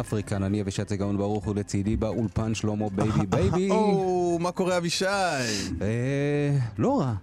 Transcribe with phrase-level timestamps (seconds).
[0.00, 3.70] אפריקן, אני אבישי צגאון ברוך ולצידי באולפן שלמה בייבי בייבי.
[3.70, 5.04] או, מה קורה אבישי?
[5.82, 7.14] אה, לא רע,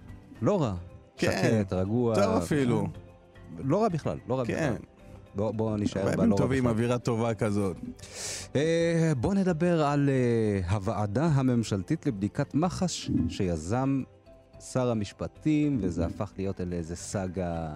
[0.42, 0.74] לא רע.
[1.16, 1.58] כן.
[1.62, 2.14] שקט, רגוע.
[2.14, 2.86] טוב אפילו.
[3.64, 4.72] לא רע בכלל, לא רע כן.
[4.74, 4.86] בכלל.
[5.34, 6.72] בוא- בוא נשאר בלא רע טובים, בכלל.
[6.74, 7.76] אווירה טובה כזאת.
[8.56, 14.02] אה, בוא נדבר על אה, הוועדה הממשלתית לבדיקת מח"ש שיזם
[14.72, 17.68] שר המשפטים, וזה הפך להיות אל איזה סאגה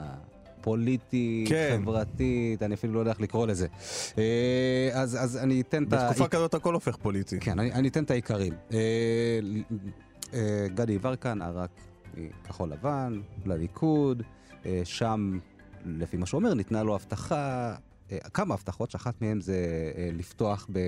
[0.67, 1.79] פוליטית, כן.
[1.83, 3.67] חברתית, אני אפילו לא יודע איך לקרוא לזה.
[4.19, 5.97] אה, אז, אז אני אתן את ה...
[5.97, 7.41] בתקופה כזאת הכל הופך פוליטי.
[7.41, 8.53] כן, אני, אני אתן את העיקרים.
[8.73, 8.79] אה,
[10.35, 11.71] אה, גדי יברקן ערק
[12.17, 14.23] מכחול לבן לליכוד,
[14.85, 15.39] שם,
[15.85, 17.75] לפי מה שהוא אומר, ניתנה לו הבטחה,
[18.35, 19.55] כמה הבטחות, שאחת מהן זה
[19.97, 20.79] אה, לפתוח ב...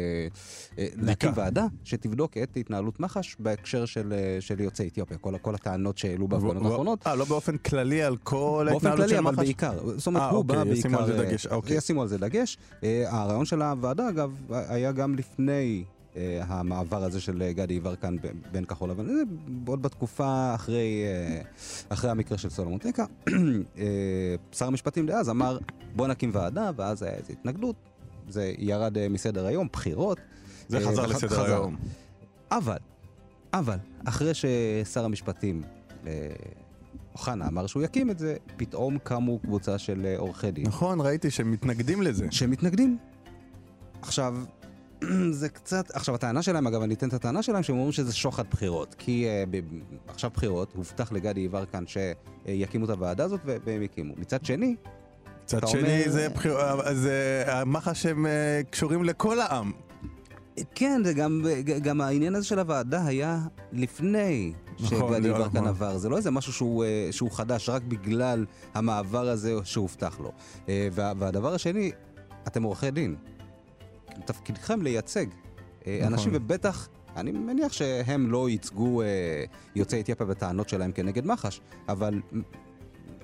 [0.78, 5.54] אה, להקים ועדה שתבדוק את התנהלות מח"ש בהקשר של, אה, של יוצאי אתיופיה, כל, כל
[5.54, 7.06] הטענות שהעלו בהפגנות האחרונות.
[7.06, 9.44] אה, לא באופן כללי על כל באופן ההתנהלות כללי, של אבל מח"ש?
[9.44, 9.96] בעיקר.
[9.96, 11.12] זאת אומרת, אה, הוא אוקיי, בא ישימו בעיקר...
[11.12, 11.76] על זה אה, דגש, אוקיי.
[11.76, 12.58] ישימו על זה דגש.
[12.84, 15.97] אה, הרעיון של הוועדה, אגב, היה גם לפני אה,
[16.42, 18.16] המעבר הזה של אה, גדי יברקן
[18.52, 19.06] בין כחול לבן.
[19.06, 19.22] זה
[19.66, 21.40] עוד בתקופה אחרי, אה,
[21.88, 23.04] אחרי המקרה של סולומון טקה.
[23.78, 25.58] אה, שר המשפטים דאז אמר,
[25.96, 27.76] בוא נקים ועדה, ואז היה איזו התנגדות.
[28.28, 30.18] זה ירד אה, מסדר היום, בחירות.
[30.68, 31.54] זה אה, חזר לסדר חזר.
[31.54, 31.76] היום.
[32.50, 32.78] אבל,
[33.52, 35.62] אבל, אחרי ששר המשפטים
[36.06, 36.28] אה,
[37.12, 41.30] אוחנה אמר שהוא יקים את זה, פתאום קמו קבוצה של אה, עורכי דין נכון, ראיתי
[41.30, 42.26] שהם מתנגדים לזה.
[42.30, 42.98] שמתנגדים.
[44.02, 44.36] עכשיו,
[45.30, 45.90] זה קצת...
[45.90, 48.94] עכשיו, הטענה שלהם, אגב, אני אתן את הטענה שלהם, שהם אומרים שזה שוחד בחירות.
[48.98, 49.60] כי uh, ב...
[50.08, 54.14] עכשיו בחירות, הובטח לגדי יברקן שיקימו את הוועדה הזאת, והם הקימו.
[54.16, 54.76] מצד שני,
[55.44, 56.58] מצד שני, אומר- זה בחיר-
[56.94, 59.72] זה המח"ש הם אה, קשורים לכל העם.
[60.74, 61.44] כן, זה גם,
[61.82, 63.38] גם העניין הזה של הוועדה היה
[63.72, 65.40] לפני נכון, שגדי נכון.
[65.40, 65.98] יברקן עבר.
[65.98, 70.32] זה לא איזה משהו שהוא, אה, שהוא חדש רק בגלל המעבר הזה שהובטח לו.
[70.68, 71.92] אה, וה, והדבר השני,
[72.46, 73.16] אתם עורכי דין.
[74.24, 75.26] תפקידכם לייצג
[75.86, 76.12] אה, נכון.
[76.12, 76.88] אנשים, ובטח...
[77.16, 82.20] אני מניח שהם לא ייצגו אה, יוצאי אתיופיה בטענות שלהם כנגד מח"ש, אבל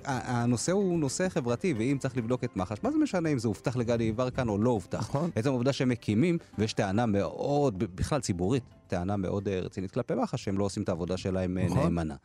[0.05, 3.75] הנושא הוא נושא חברתי, ואם צריך לבדוק את מח"ש, מה זה משנה אם זה הובטח
[3.75, 4.99] לגדי יברקן או לא הובטח?
[4.99, 5.29] נכון.
[5.35, 10.43] עצם העובדה שהם מקימים, ויש טענה מאוד, בכלל ציבורית, טענה מאוד אה, רצינית כלפי מח"ש,
[10.43, 11.79] שהם לא עושים את העבודה שלהם אה, נכון.
[11.79, 12.15] נאמנה.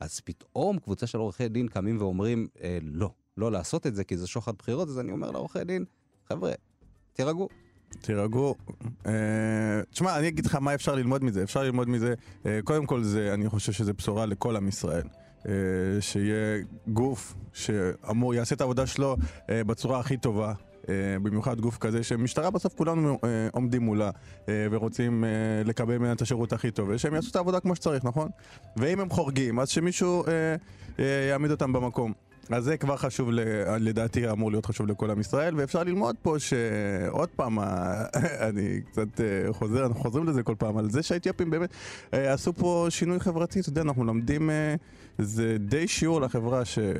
[0.00, 4.16] אז פתאום קבוצה של עורכי דין קמים ואומרים, אה, לא, לא לעשות את זה, כי
[4.16, 5.84] זה שוחד בחירות, אז אני אומר לעורכי דין,
[6.28, 6.52] חבר'ה,
[7.12, 7.48] תירגעו.
[8.00, 8.54] תירגעו.
[9.06, 9.12] אה,
[9.90, 11.42] תשמע, אני אגיד לך מה אפשר ללמוד מזה.
[11.42, 12.14] אפשר ללמוד מזה,
[12.46, 15.06] אה, קודם כל, זה, אני חושב שזה בשורה לכל עם ישראל.
[15.48, 15.52] אה,
[16.00, 19.16] שיהיה גוף שאמור, יעשה את העבודה שלו
[19.48, 20.52] בצורה הכי טובה.
[21.22, 23.18] במיוחד גוף כזה שמשטרה בסוף כולנו
[23.52, 24.10] עומדים מולה
[24.48, 25.24] ורוצים
[25.64, 28.28] לקבל ממנה את השירות הכי טוב ושהם יעשו את העבודה כמו שצריך, נכון?
[28.76, 30.24] ואם הם חורגים, אז שמישהו
[31.28, 32.12] יעמיד אותם במקום.
[32.50, 33.30] אז זה כבר חשוב,
[33.80, 37.58] לדעתי אמור להיות חשוב לכל עם ישראל, ואפשר ללמוד פה שעוד פעם,
[38.48, 41.70] אני קצת אה, חוזר, אנחנו חוזרים לזה כל פעם, על זה שהאתיופים באמת
[42.14, 44.74] אה, עשו פה שינוי חברתי, אתה יודע, אנחנו לומדים, אה,
[45.18, 46.92] זה די שיעור לחברה, ש- אה,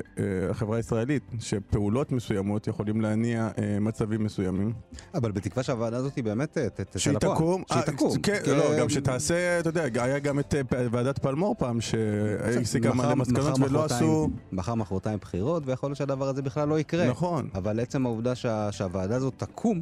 [0.49, 4.73] החברה הישראלית, שפעולות מסוימות יכולים להניע אה, מצבים מסוימים.
[5.13, 7.35] אבל בתקווה שהוועדה הזאת היא באמת אה, תצא שהיא לפועל.
[7.35, 8.21] תקום, שהיא תקום.
[8.21, 10.53] כן, כי, לא, גם שתעשה, אתה יודע, היה גם את
[10.91, 14.29] ועדת פלמור פעם, שהסיקה מלא מסקנות ולא עשו...
[14.51, 17.07] מחר מחרתיים בחירות, ויכול להיות שהדבר הזה בכלל לא יקרה.
[17.09, 19.81] נכון, אבל עצם העובדה שה, שהוועדה הזאת תקום,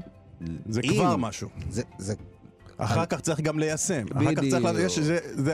[0.70, 1.50] זה אם- כבר משהו.
[1.70, 2.14] זה, זה,
[2.78, 4.06] אחר כך צריך גם ליישם.
[4.16, 4.66] אחר כך צריך,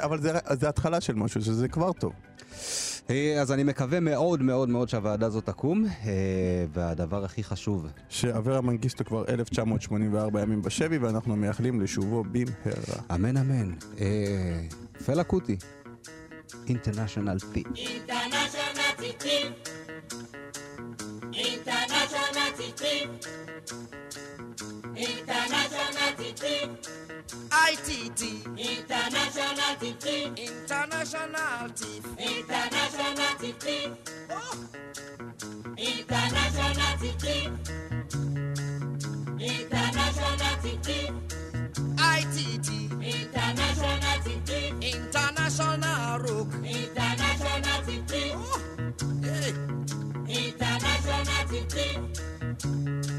[0.04, 2.14] אבל זה, זה התחלה של משהו, שזה כבר טוב.
[3.10, 6.12] אה, אז אני מקווה מאוד מאוד מאוד שהוועדה הזאת תקום, אה,
[6.74, 13.16] והדבר הכי חשוב, שאברה מנגיסטו כבר 1984 ימים בשבי, ואנחנו מייחלים לשובו במהרה.
[13.16, 14.62] אמן אמן, אה,
[15.06, 15.58] פלה קוטי,
[16.68, 17.64] אינטרנשיונל פי.
[24.98, 26.70] International Titi.
[27.52, 28.22] ITT.
[28.58, 30.32] International Titi.
[30.38, 32.02] International Titi.
[32.18, 33.92] International Titi.
[34.32, 34.56] Oh.
[35.78, 37.52] International Titi.
[39.38, 41.12] International Titi.
[42.00, 42.70] ITT.
[43.04, 44.62] International Titi.
[44.96, 46.48] International Rook.
[46.64, 48.32] International Titi.
[48.34, 48.60] Oh.
[49.22, 49.52] Hey.
[50.30, 53.15] International Titi.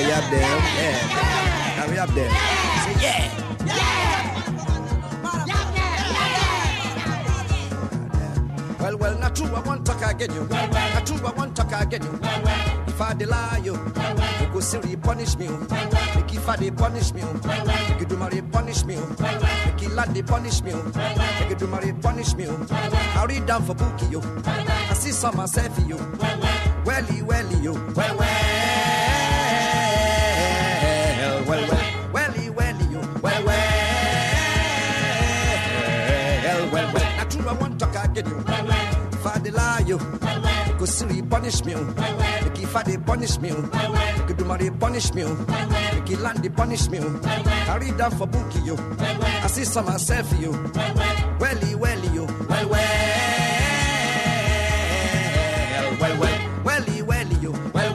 [0.00, 1.90] You up there, yeah.
[1.90, 2.30] We up there.
[2.30, 3.46] Say yeah.
[8.80, 10.46] Well, well, not true, I want talk again you.
[10.46, 12.20] Not true, I want talk again you.
[12.86, 15.48] If I lie you, you go silly punish me.
[15.48, 17.22] Make if I they punish me.
[17.44, 18.96] Make you do my punish me.
[18.96, 20.72] Make you they punish me.
[20.74, 22.46] Make you do my punish me.
[22.46, 24.22] I read down for bookie you.
[24.44, 25.98] I see some myself you.
[26.84, 27.72] Welly, welly you.
[27.72, 28.16] Well, well.
[28.18, 28.35] Well,
[38.22, 38.38] talk you.
[39.12, 39.98] If I they lie you,
[40.78, 41.74] go silly punish me.
[41.74, 43.50] Make if I they punish me.
[43.50, 45.24] You do my punish me.
[45.24, 46.98] Make you land they punish me.
[46.98, 48.76] I read down for bookie you.
[48.98, 50.52] I see some myself you.
[51.40, 52.26] Welly, welly you.
[52.48, 52.86] Well, well.
[56.00, 56.64] Well, well.
[56.64, 57.52] Welly, welly you.
[57.52, 57.94] Well,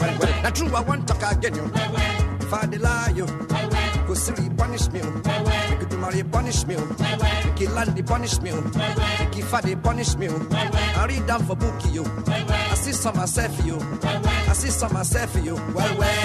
[0.00, 0.42] Well, well.
[0.42, 1.70] Not true, I want talk again you.
[2.40, 3.26] If I they lie you,
[4.10, 5.00] go silly punish me.
[5.02, 5.10] Oh.
[5.70, 6.74] Make you do my punish me.
[6.76, 6.84] Oh.
[7.44, 8.50] Make you land punish me.
[8.52, 8.60] Oh.
[9.20, 10.28] Make you fat punish me.
[10.28, 12.04] I read down for bookie you.
[12.26, 13.78] I see some myself you.
[14.02, 15.54] I see some myself you.
[15.54, 16.16] Well, well.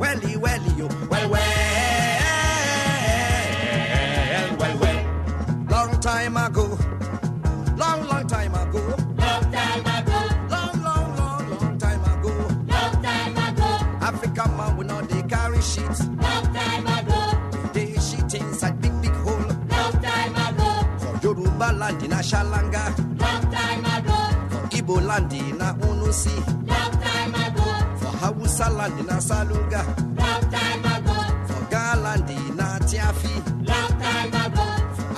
[0.00, 0.62] Well, well.
[0.76, 0.88] You.
[1.10, 1.42] Well, well.
[4.58, 4.98] Well, well.
[5.70, 6.67] Long time ago.
[21.78, 22.84] Land in a Shalanga.
[23.20, 24.18] long time ago,
[24.50, 26.34] For Igbo land in Unusi.
[26.66, 27.64] long time ago,
[28.00, 29.82] For Hausa land in a Salunga.
[30.18, 31.16] long time ago,
[31.48, 32.56] For Ga land in
[32.88, 33.34] Tiafi.
[33.66, 34.66] long time ago,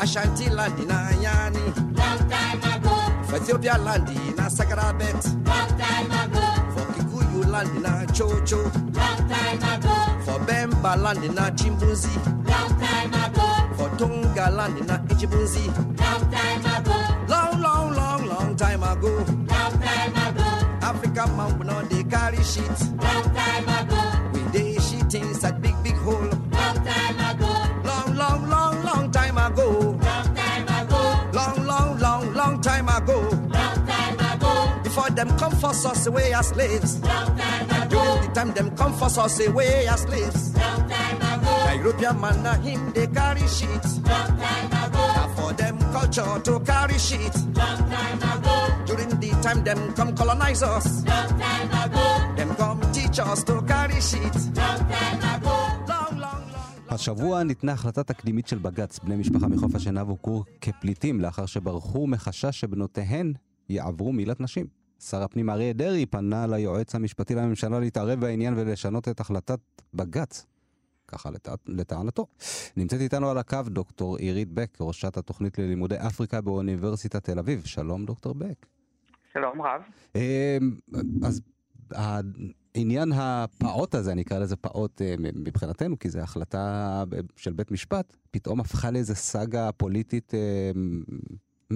[0.02, 1.64] Ashanti land in a Yani.
[1.96, 2.96] long time ago,
[3.28, 5.24] For Ethiopia land in Sakarabet.
[5.46, 8.62] long time ago, For Kikuyu land in a Chocho.
[8.96, 12.14] long time ago, For Bemba land in a Chimbuzi.
[12.48, 13.49] long time ago,
[13.80, 16.96] Land in long time ago,
[17.28, 19.08] Long, long, long, long time ago.
[19.08, 19.46] long
[19.80, 20.44] time ago,
[20.82, 22.68] African man we know they carry shit.
[22.68, 24.00] long time ago,
[35.60, 36.90] Force us away as slaves.
[37.10, 40.40] long time ago, the time them come force us away as slaves.
[40.62, 43.84] long time ago, European man na him they carry shit.
[44.12, 47.34] long time ago, Now for them culture to carry shit.
[47.60, 48.56] long time ago,
[48.88, 50.86] During the time them come colonize us.
[51.10, 52.06] long time ago,
[52.38, 54.34] Them come teach us to carry shit.
[54.60, 55.56] long time ago.
[56.88, 58.98] השבוע ניתנה החלטה תקדימית של בג"ץ.
[58.98, 63.32] בני משפחה מחוף השנהב הוכרו כפליטים לאחר שברחו מחשש שבנותיהן
[63.68, 64.79] יעברו מילת נשים.
[65.00, 69.60] שר הפנים אריה דרעי פנה ליועץ המשפטי לממשלה להתערב בעניין ולשנות את החלטת
[69.94, 70.46] בג"ץ.
[71.08, 71.54] ככה לטע...
[71.66, 72.26] לטענתו.
[72.76, 77.64] נמצאת איתנו על הקו דוקטור עירית בק, ראשת התוכנית ללימודי אפריקה באוניברסיטת תל אביב.
[77.64, 78.66] שלום דוקטור בק.
[79.32, 79.80] שלום רב.
[80.14, 80.20] אמ,
[81.24, 81.40] אז
[82.74, 87.70] העניין הפעוט הזה, אני אקרא לזה פעוט אה, מבחינתנו, כי זו החלטה ב- של בית
[87.70, 90.70] משפט, פתאום הפכה לאיזה סאגה פוליטית אה,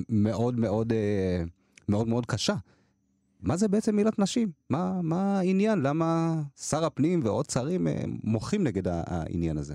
[0.08, 1.44] מאוד מאוד אה,
[1.88, 2.54] מאוד מאוד קשה.
[3.42, 4.48] מה זה בעצם מילת נשים?
[4.70, 5.78] מה, מה העניין?
[5.82, 6.04] למה
[6.56, 7.92] שר הפנים ועוד שרים אה,
[8.24, 9.74] מוחים נגד העניין הזה?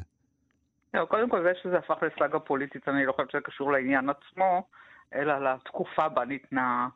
[0.94, 4.64] לא, קודם כל זה שזה הפך לסאגה פוליטית, אני לא חושבת שזה קשור לעניין עצמו,
[5.16, 6.88] אלא לתקופה בה ניתנה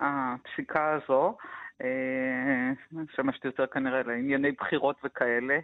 [0.00, 1.36] הפסיקה הזו,
[1.82, 5.58] אה, משמשת יותר כנראה לענייני בחירות וכאלה.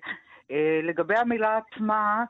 [0.51, 2.25] אה, לגבי המילה עצמה,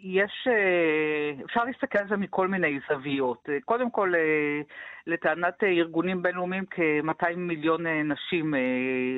[0.00, 3.48] יש, אה, אפשר להסתכל על זה מכל מיני זוויות.
[3.48, 4.60] אה, קודם כל, אה,
[5.06, 8.54] לטענת ארגונים בינלאומיים, כ-200 מיליון נשים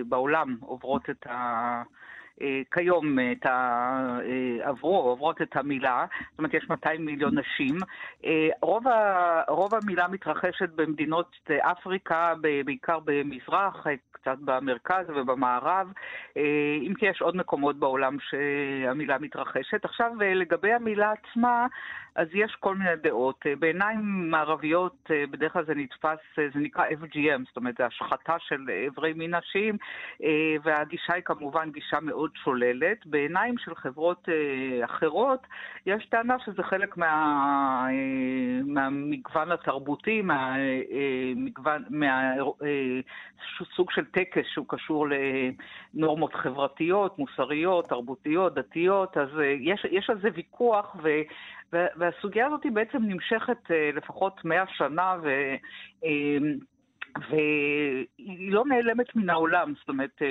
[0.09, 1.83] בעולם עוברות את ה...
[2.43, 3.51] אה, כיום את ה...
[4.25, 7.77] אה, עברו, עוברות את המילה, זאת אומרת יש 200 מיליון נשים.
[8.25, 9.43] אה, רוב, ה...
[9.49, 15.93] רוב המילה מתרחשת במדינות אפריקה, בעיקר במזרח, קצת במרכז ובמערב,
[16.87, 19.85] אם כי יש עוד מקומות בעולם שהמילה מתרחשת.
[19.85, 21.67] עכשיו לגבי המילה עצמה,
[22.15, 23.47] אז יש כל מיני דעות.
[23.59, 29.13] בעיניים מערביות בדרך כלל זה נתפס, זה נקרא FGM, זאת אומרת זה השחתה של איברי
[29.13, 29.77] מין נשיים,
[30.65, 33.07] והגישה היא כמובן גישה מאוד שוללת.
[33.07, 35.47] בעיניים של חברות אה, אחרות,
[35.87, 37.07] יש טענה שזה חלק מה,
[37.91, 43.01] אה, מהמגוון התרבותי, מהמגוון, מה, אה,
[43.77, 45.07] סוג של טקס שהוא קשור
[45.95, 49.29] לנורמות חברתיות, מוסריות, תרבותיות, דתיות, אז
[49.61, 51.09] יש, יש על זה ויכוח, ו,
[51.73, 53.59] והסוגיה הזאת היא בעצם נמשכת
[53.95, 55.31] לפחות מאה שנה, ו...
[57.31, 60.23] והיא לא נעלמת מן העולם, זאת אומרת,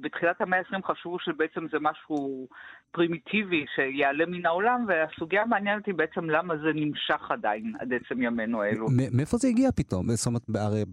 [0.00, 2.48] בתחילת המאה ה-20 חשבו שבעצם זה משהו
[2.92, 8.64] פרימיטיבי שיעלה מן העולם, והסוגיה המעניינת היא בעצם למה זה נמשך עדיין עד עצם ימינו
[8.64, 8.86] אלו.
[9.12, 10.10] מאיפה זה הגיע פתאום?
[10.10, 10.84] זאת אומרת, הרי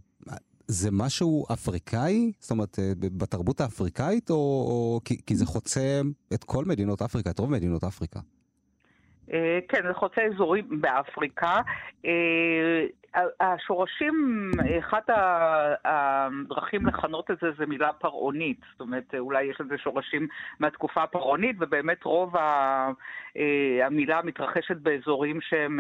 [0.68, 2.32] זה משהו אפריקאי?
[2.40, 6.02] זאת אומרת, אה, בתרבות האפריקאית, או, או כי, כי זה חוצה
[6.34, 8.20] את כל מדינות אפריקה, את רוב מדינות אפריקה?
[9.34, 11.56] אה, כן, זה חוצה אזורים באפריקה.
[13.16, 15.10] אה, השורשים, אחת
[15.86, 18.60] הדרכים לכנות את זה זה מילה פרעונית.
[18.72, 20.28] זאת אומרת, אולי יש לזה שורשים
[20.60, 22.90] מהתקופה הפרעונית, ובאמת רוב אה,
[23.86, 25.80] המילה מתרחשת באזורים שהם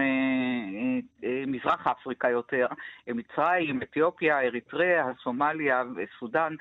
[1.47, 2.67] מזרח אפריקה יותר,
[3.07, 6.55] מצרים, אתיופיה, אריתריאה, סומליה וסודאן,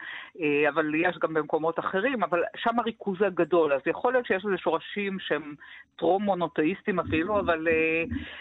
[0.68, 3.72] אבל יש גם במקומות אחרים, אבל שם הריכוז הגדול.
[3.72, 5.54] אז יכול להיות שיש לזה שורשים שהם
[5.96, 6.98] טרום-מונותאיסטים.
[7.00, 7.68] אפילו, אבל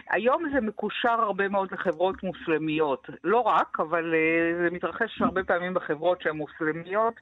[0.10, 3.10] היום זה מקושר הרבה מאוד לחברות מוסלמיות.
[3.24, 7.14] לא רק, אבל uh, זה מתרחש הרבה פעמים בחברות שהן מוסלמיות,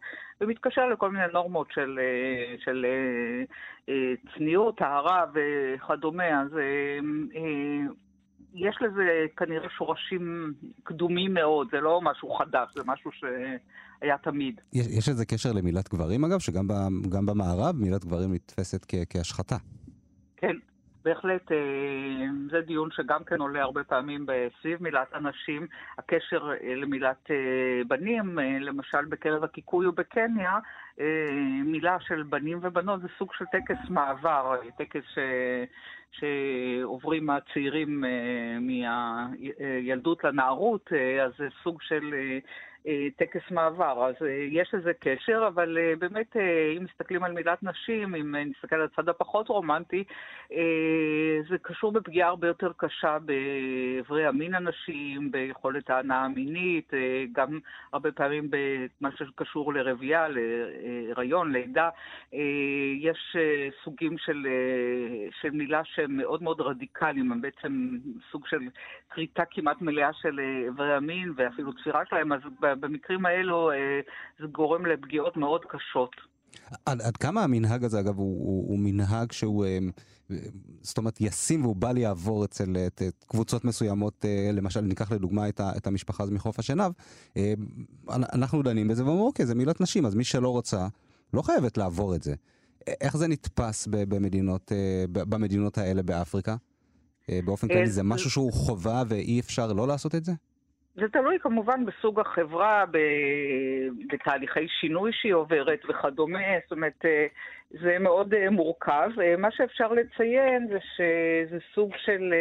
[0.42, 6.42] ומתקשר לכל מיני נורמות של, uh, של uh, uh, צניעות, טהרה וכדומה.
[6.42, 6.52] אז...
[6.52, 7.94] Uh, uh,
[8.56, 14.62] יש לזה כנראה שורשים קדומים מאוד, זה לא משהו חדש, זה משהו שהיה תמיד.
[14.74, 16.68] יש, יש לזה קשר למילת גברים אגב, שגם
[17.26, 19.56] במערב מילת גברים נתפסת כ, כהשחתה.
[20.38, 20.56] כן,
[21.06, 21.58] בהחלט אה,
[22.52, 24.26] זה דיון שגם כן עולה הרבה פעמים
[24.62, 30.60] סביב מילת אנשים, הקשר אה, למילת אה, בנים, למשל בקרב הקיקוי ובקניה,
[31.66, 35.20] מילה של בנים ובנות זה סוג של טקס מעבר, טקס ש...
[36.12, 38.04] שעוברים הצעירים
[38.62, 40.90] מהילדות לנערות,
[41.24, 42.14] אז זה סוג של
[43.16, 46.36] טקס מעבר, אז אה, יש לזה קשר, אבל אה, באמת,
[46.78, 50.04] אם מסתכלים על מילת נשים, אם נסתכל על הצד הפחות רומנטי,
[51.50, 56.92] זה קשור בפגיעה הרבה יותר קשה באיברי המין הנשיים, ביכולת ההנאה המינית,
[57.32, 57.60] גם
[57.94, 61.90] הרבה פעמים במה שקשור לרבייה, להיריון, לידה.
[63.00, 63.36] יש
[63.84, 64.48] סוגים של,
[65.42, 67.98] של מילה שהם מאוד מאוד רדיקליים, הם בעצם
[68.32, 68.60] סוג של
[69.10, 72.42] כריתה כמעט מלאה של איברי המין ואפילו תפירה שלהם, אז
[72.80, 73.76] במקרים האלו אה,
[74.40, 76.16] זה גורם לפגיעות מאוד קשות.
[76.86, 79.78] עד, עד כמה המנהג הזה, אגב, הוא, הוא, הוא מנהג שהוא, אה,
[80.82, 85.50] זאת אומרת, ישים והוא בל יעבור אצל את, את קבוצות מסוימות, אה, למשל, ניקח לדוגמה
[85.50, 86.92] את, ה, את המשפחה הזו מחוף השנהב,
[88.10, 90.88] אנחנו דנים בזה ואומרים, אוקיי, זה מילת נשים, אז מי שלא רוצה,
[91.34, 92.36] לא חייבת לעבור את זה.
[93.02, 94.72] איך זה נתפס במדינות,
[95.12, 96.56] במדינות האלה באפריקה?
[97.46, 100.34] באופן כללי, זה משהו שהוא חובה ואי אפשר לא לעשות את זה?
[100.96, 102.86] זה תלוי כמובן בסוג החברה,
[104.08, 107.26] בתהליכי שינוי שהיא עוברת וכדומה, זאת אומרת, אה,
[107.70, 109.10] זה מאוד אה, מורכב.
[109.22, 112.34] אה, מה שאפשר לציין זה שזה סוג של...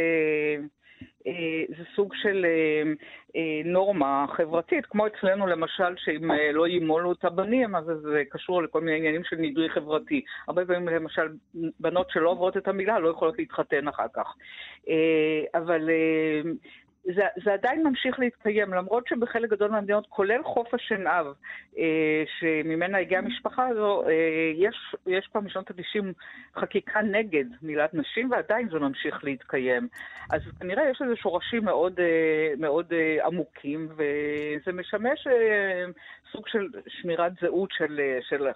[1.79, 2.47] זה סוג של
[3.65, 8.99] נורמה חברתית, כמו אצלנו למשל, שאם לא ימולו את הבנים, אז זה קשור לכל מיני
[8.99, 10.25] עניינים של נידוי חברתי.
[10.49, 11.29] הרבה פעמים למשל,
[11.81, 14.35] בנות שלא עוברות את המילה לא יכולות להתחתן אחר כך.
[15.55, 15.89] אבל
[17.05, 21.27] זה, זה עדיין ממשיך להתקיים, למרות שבחלק גדול מהמדינות, כולל חוף השנהב,
[21.79, 24.13] אה, שממנה הגיעה המשפחה הזו, אה,
[24.55, 26.05] יש, יש כבר משנות ה-90
[26.61, 29.89] חקיקה נגד מילת נשים, ועדיין זה ממשיך להתקיים.
[30.31, 35.85] אז כנראה יש לזה שורשים מאוד, אה, מאוד אה, עמוקים, וזה משמש אה,
[36.37, 38.47] סוג של שמירת זהות של, אה, של,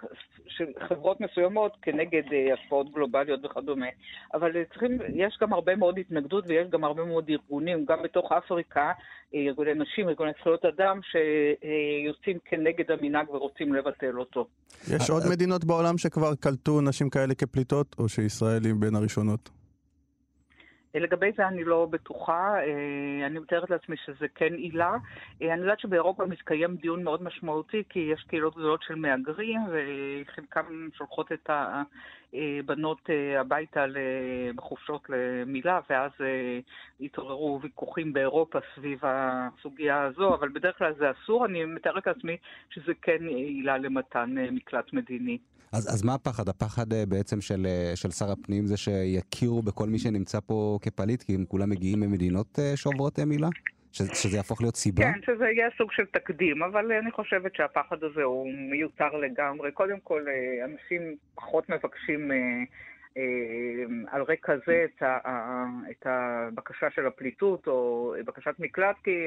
[0.49, 3.87] של חברות מסוימות כנגד אה, השפעות גלובליות וכדומה.
[4.35, 8.33] אבל אה, צריכים, יש גם הרבה מאוד התנגדות ויש גם הרבה מאוד ארגונים, גם בתוך
[8.33, 8.93] אפריקה,
[9.35, 14.47] ארגוני נשים, ארגוני זכויות אדם, שיוצאים כנגד המנהג ורוצים לבטל אותו.
[14.95, 19.58] יש עוד מדינות בעולם שכבר קלטו נשים כאלה כפליטות, או שישראל היא בין הראשונות?
[21.01, 22.55] לגבי זה אני לא בטוחה,
[23.27, 24.97] אני מתארת לעצמי שזה כן עילה.
[25.41, 31.33] אני יודעת שבאירופה מתקיים דיון מאוד משמעותי, כי יש קהילות גדולות של מהגרים, וחלקם שולחות
[31.33, 33.85] את הבנות הביתה
[34.55, 36.11] בחופשות למילה, ואז
[37.01, 41.47] התעוררו ויכוחים באירופה סביב הסוגיה הזו, אבל בדרך כלל זה אסור.
[41.47, 42.37] אני מתארת לעצמי
[42.71, 45.39] שזה כן עילה למתן מקלט מדיני.
[45.73, 46.49] אז, אז מה הפחד?
[46.49, 51.23] הפחד אה, בעצם של, אה, של שר הפנים זה שיכירו בכל מי שנמצא פה כפליט,
[51.23, 53.49] כי הם כולם מגיעים ממדינות אה, שעוברות מילה?
[53.93, 55.03] שזה, שזה יהפוך להיות סיבה?
[55.03, 59.73] כן, שזה יהיה סוג של תקדים, אבל אני חושבת שהפחד הזה הוא מיותר לגמרי.
[59.73, 60.25] קודם כל,
[60.65, 62.31] אנשים פחות מבקשים
[64.07, 65.19] על רקע זה את, ה,
[65.91, 69.27] את הבקשה של הפליטות או בקשת מקלט, כי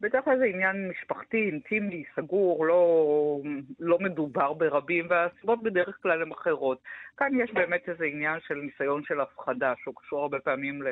[0.00, 3.38] בדרך כלל זה עניין משפחתי, אינטימי, סגור, לא,
[3.80, 6.78] לא מדובר ברבים, והסיבות בדרך כלל הן אחרות.
[7.16, 10.82] כאן יש באמת איזה עניין של ניסיון של הפחדה, שהוא קשור הרבה פעמים.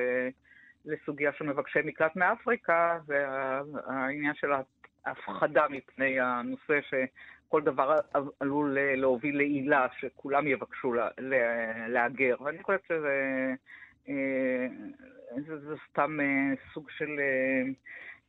[0.84, 4.50] לסוגיה של מבקשי מקלט מאפריקה, והעניין של
[5.06, 6.80] ההפחדה מפני הנושא
[7.52, 7.98] כל דבר
[8.40, 10.94] עלול להוביל לעילה שכולם יבקשו
[11.88, 12.36] להגר.
[12.40, 13.54] ואני חושבת שזה
[14.08, 14.66] אה,
[15.46, 17.10] זה, זה סתם אה, סוג של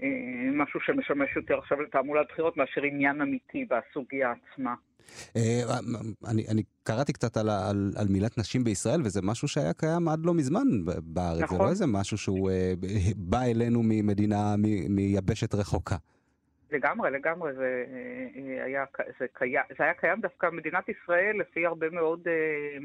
[0.01, 0.09] אה,
[0.53, 4.73] משהו שמשמש יותר עכשיו לתעמולת בחירות מאשר עניין אמיתי בסוגיה עצמה.
[6.27, 10.25] אני, אני קראתי קצת על, על, על מילת נשים בישראל, וזה משהו שהיה קיים עד
[10.25, 11.41] לא מזמן בארץ.
[11.41, 11.57] נכון.
[11.57, 12.51] זה לא איזה משהו שהוא
[13.15, 14.55] בא אלינו ממדינה,
[14.89, 15.95] מיבשת רחוקה.
[16.73, 17.85] לגמרי, לגמרי, זה
[18.35, 18.85] אה, היה,
[19.19, 22.77] זה, קיים, זה היה קיים דווקא במדינת ישראל, לפי הרבה מאוד אה,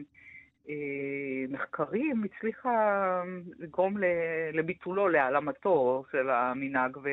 [0.68, 3.22] אה, מחקרים, הצליחה
[3.58, 3.96] לגרום
[4.52, 7.08] לביטולו, להעלמתו של המנהג, ו...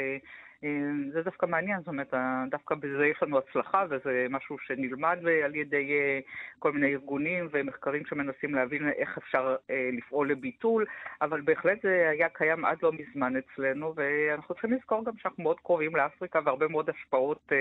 [0.66, 0.72] אה,
[1.14, 2.14] זה דווקא מעניין, זאת אומרת,
[2.52, 6.20] דווקא בזה יש לנו הצלחה, וזה משהו שנלמד על ידי אה,
[6.60, 10.86] כל מיני ארגונים ומחקרים שמנסים להבין איך אפשר אה, לפעול לביטול,
[11.22, 15.58] אבל בהחלט זה היה קיים עד לא מזמן אצלנו, ואנחנו צריכים לזכור גם שאנחנו מאוד
[15.60, 17.52] קרובים לאפריקה, והרבה מאוד השפעות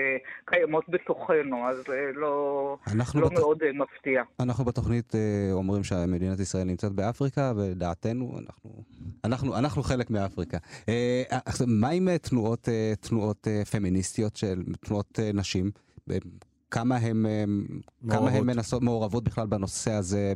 [0.45, 2.77] קיימות בתוכנו, אז לא,
[3.15, 3.33] לא בת...
[3.33, 4.23] מאוד מפתיע.
[4.39, 5.13] אנחנו בתוכנית
[5.51, 8.83] אומרים שמדינת ישראל נמצאת באפריקה, ודעתנו, אנחנו,
[9.23, 10.57] אנחנו, אנחנו חלק מאפריקה.
[11.67, 12.67] מה עם תנועות...
[12.95, 15.71] תנועות אה, פמיניסטיות של תנועות אה, נשים.
[16.71, 17.25] כמה הן
[18.09, 20.33] כמה הן מנסות מעורבות בכלל בנושא הזה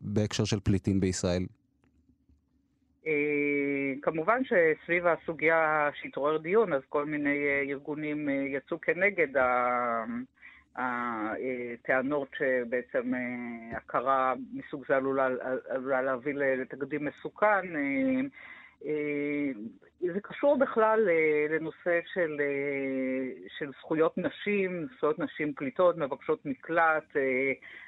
[0.00, 1.46] בהקשר של פליטים בישראל?
[3.06, 3.12] אה,
[4.02, 7.38] כמובן שסביב הסוגיה שהתעורר דיון, אז כל מיני
[7.70, 9.28] ארגונים יצאו כנגד
[10.76, 13.12] הטענות שבעצם
[13.76, 15.28] הכרה מסוג זה עלולה,
[15.68, 17.66] עלולה להביא לתקדים מסוכן.
[18.84, 19.50] אה,
[20.00, 27.16] זה קשור בכלל אה, לנושא של, אה, של זכויות נשים, זכויות נשים פליטות, מבקשות מקלט,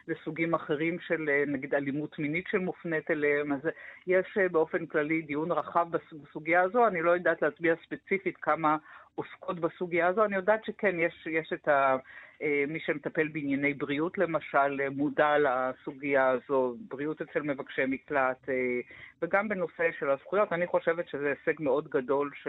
[0.08, 3.52] לסוגים אחרים של נגיד אלימות מינית שמופנית אליהם.
[3.52, 3.60] אז
[4.06, 5.86] יש באופן כללי דיון רחב
[6.22, 8.76] בסוגיה הזו, אני לא יודעת להצביע ספציפית כמה
[9.18, 11.96] עוסקות בסוגיה הזו, אני יודעת שכן, יש, יש את ה...
[12.42, 18.80] אה, מי שמטפל בענייני בריאות למשל, אה, מודע לסוגיה הזו, בריאות אצל מבקשי מקלט, אה,
[19.22, 20.52] וגם בנושא של הזכויות.
[20.52, 22.48] אני חושבת שזה הישג מאוד גדול ש...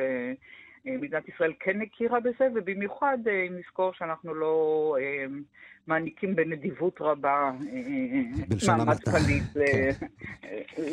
[0.97, 4.95] מדינת ישראל כן הכירה בזה, ובמיוחד אם נזכור שאנחנו לא
[5.87, 7.51] מעניקים בנדיבות רבה
[8.67, 9.91] מעמד פליט כן.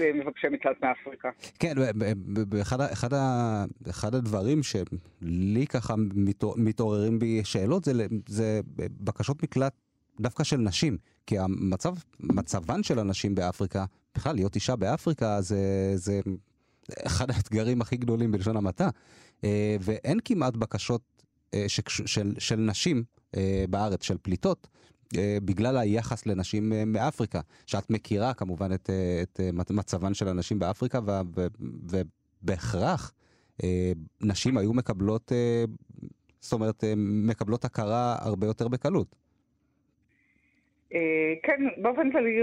[0.01, 1.29] למבקשי מקלט מאפריקה.
[1.59, 1.75] כן,
[2.63, 3.09] אחד, אחד,
[3.91, 5.95] אחד הדברים שלי ככה
[6.57, 7.93] מתעוררים בי שאלות זה,
[8.27, 9.73] זה בקשות מקלט
[10.21, 16.21] דווקא של נשים, כי המצב, מצבן של הנשים באפריקה, בכלל להיות אישה באפריקה זה, זה
[17.07, 18.91] אחד האתגרים הכי גדולים בלשון המעטה, אה,
[19.81, 21.03] ואין כמעט בקשות
[21.55, 21.65] אה,
[22.07, 23.03] של, של נשים
[23.37, 24.69] אה, בארץ, של פליטות,
[25.45, 28.91] בגלל היחס לנשים מאפריקה, שאת מכירה כמובן את,
[29.23, 31.01] את מצבן של הנשים באפריקה,
[32.43, 33.13] ובהכרח
[34.23, 35.33] נשים היו מקבלות,
[36.41, 39.17] זאת אומרת, מקבלות הכרה הרבה יותר בקלות.
[41.43, 42.39] כן, באופן כללי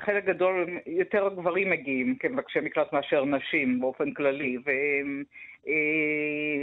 [0.00, 5.24] חלק גדול, יותר גברים מגיעים כמבקשי מקלט מאשר נשים באופן כללי, והם אה,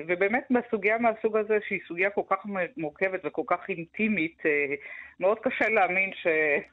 [0.07, 2.45] ובאמת בסוגיה מהסוג הזה, שהיא סוגיה כל כך
[2.77, 4.75] מורכבת וכל כך אינטימית, אה,
[5.19, 6.27] מאוד קשה להאמין ש...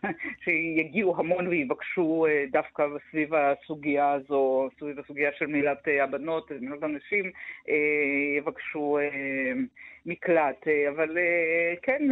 [0.44, 7.30] שיגיעו המון ויבקשו אה, דווקא סביב הסוגיה הזו, סביב הסוגיה של מילת הבנות, מילת הנשים,
[8.36, 8.98] יבקשו
[10.06, 10.66] מקלט.
[10.88, 11.18] אבל
[11.82, 12.02] כן,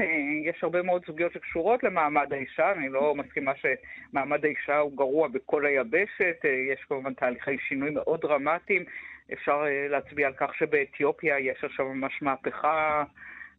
[0.45, 5.67] יש הרבה מאוד סוגיות שקשורות למעמד האישה, אני לא מסכימה שמעמד האישה הוא גרוע בכל
[5.67, 8.85] היבשת, יש כמובן תהליכי שינוי מאוד דרמטיים.
[9.33, 13.05] אפשר אה, להצביע על כך שבאתיופיה יש עכשיו ממש מהפכה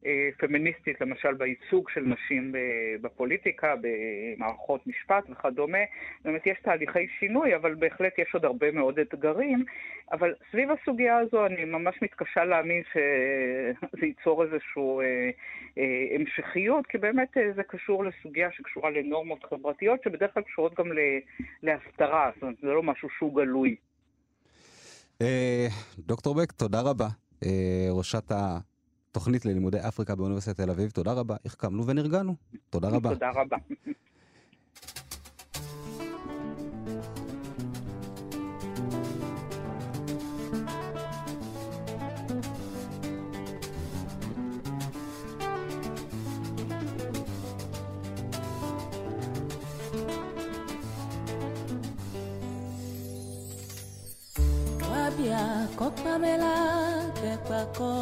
[0.05, 2.53] אה, פמיניסטית, למשל בייצוג של נשים
[3.01, 5.77] בפוליטיקה, במערכות משפט וכדומה.
[6.25, 9.65] באמת יש תהליכי שינוי, אבל בהחלט יש עוד הרבה מאוד אתגרים.
[10.11, 15.29] אבל סביב הסוגיה הזו אני ממש מתקשה להאמין שזה ייצור איזושהי אה,
[15.77, 20.91] אה, המשכיות, כי באמת אה, זה קשור לסוגיה שקשורה לנורמות חברתיות, שבדרך כלל קשורות גם
[21.63, 23.75] להסתרה, זאת אומרת, זה לא משהו שהוא גלוי.
[25.21, 25.67] אה,
[25.99, 27.07] דוקטור בק, תודה רבה.
[27.45, 31.35] אה, ראשת התוכנית ללימודי אפריקה באוניברסיטת תל אביב, תודה רבה.
[31.45, 32.35] החכמנו ונרגענו.
[32.69, 33.09] תודה רבה.
[33.09, 33.57] תודה רבה.
[55.79, 56.55] kopamela
[57.15, 57.93] kepako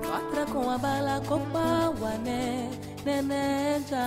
[0.00, 2.72] Patra com a bala copa wane
[3.04, 4.06] neneja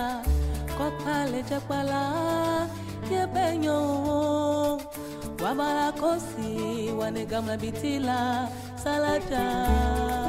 [0.76, 2.66] Copa leja pala
[3.10, 3.80] yebenyo
[5.42, 10.25] Wabala kosi wane gamla bitila salaja.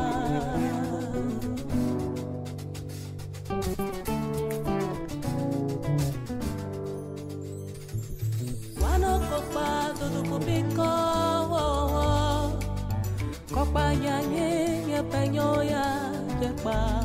[15.18, 15.86] kanyoya
[16.40, 17.02] kepa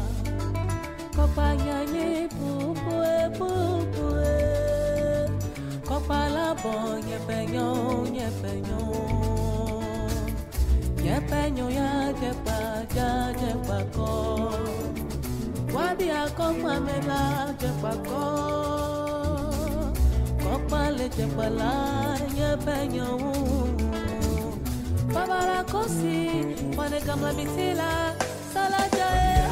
[1.16, 4.36] kopanyanye pupue pupue
[5.88, 7.68] kopalabo nyepenyo
[8.12, 8.82] nyepenyo
[11.04, 12.60] nyepenyo ya kepa
[12.94, 14.12] ja kepa ko
[15.72, 18.24] wadi akomamela kepa ko
[20.36, 21.72] kopale kepala
[22.36, 23.61] nyepenyo wu
[25.82, 26.30] mosi
[26.76, 27.32] mwana ekambo ya
[27.74, 28.14] la.
[28.54, 29.51] sala jae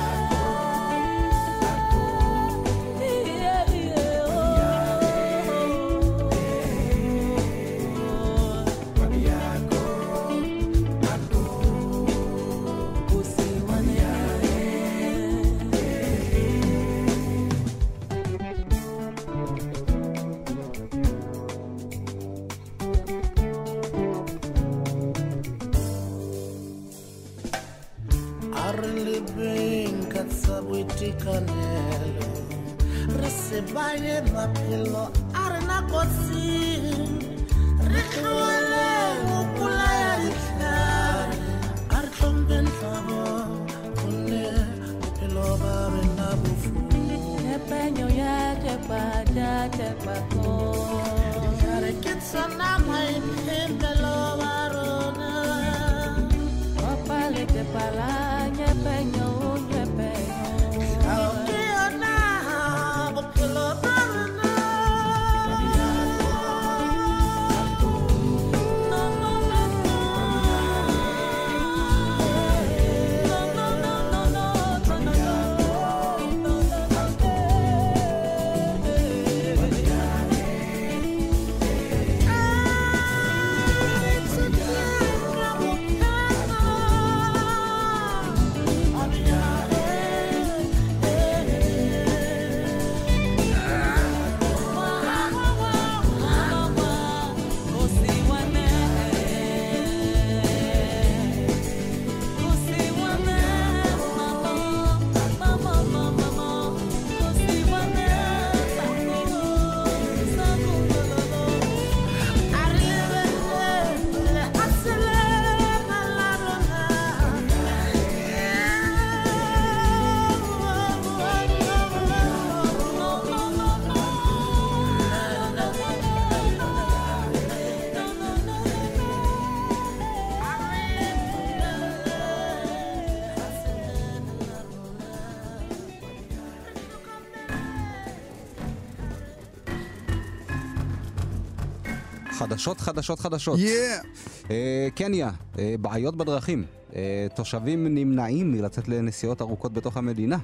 [142.41, 143.59] חדשות, חדשות, חדשות.
[143.59, 144.07] Yeah.
[144.51, 146.65] אה, קניה, אה, בעיות בדרכים.
[146.95, 150.39] אה, תושבים נמנעים מלצאת לנסיעות ארוכות בתוך המדינה.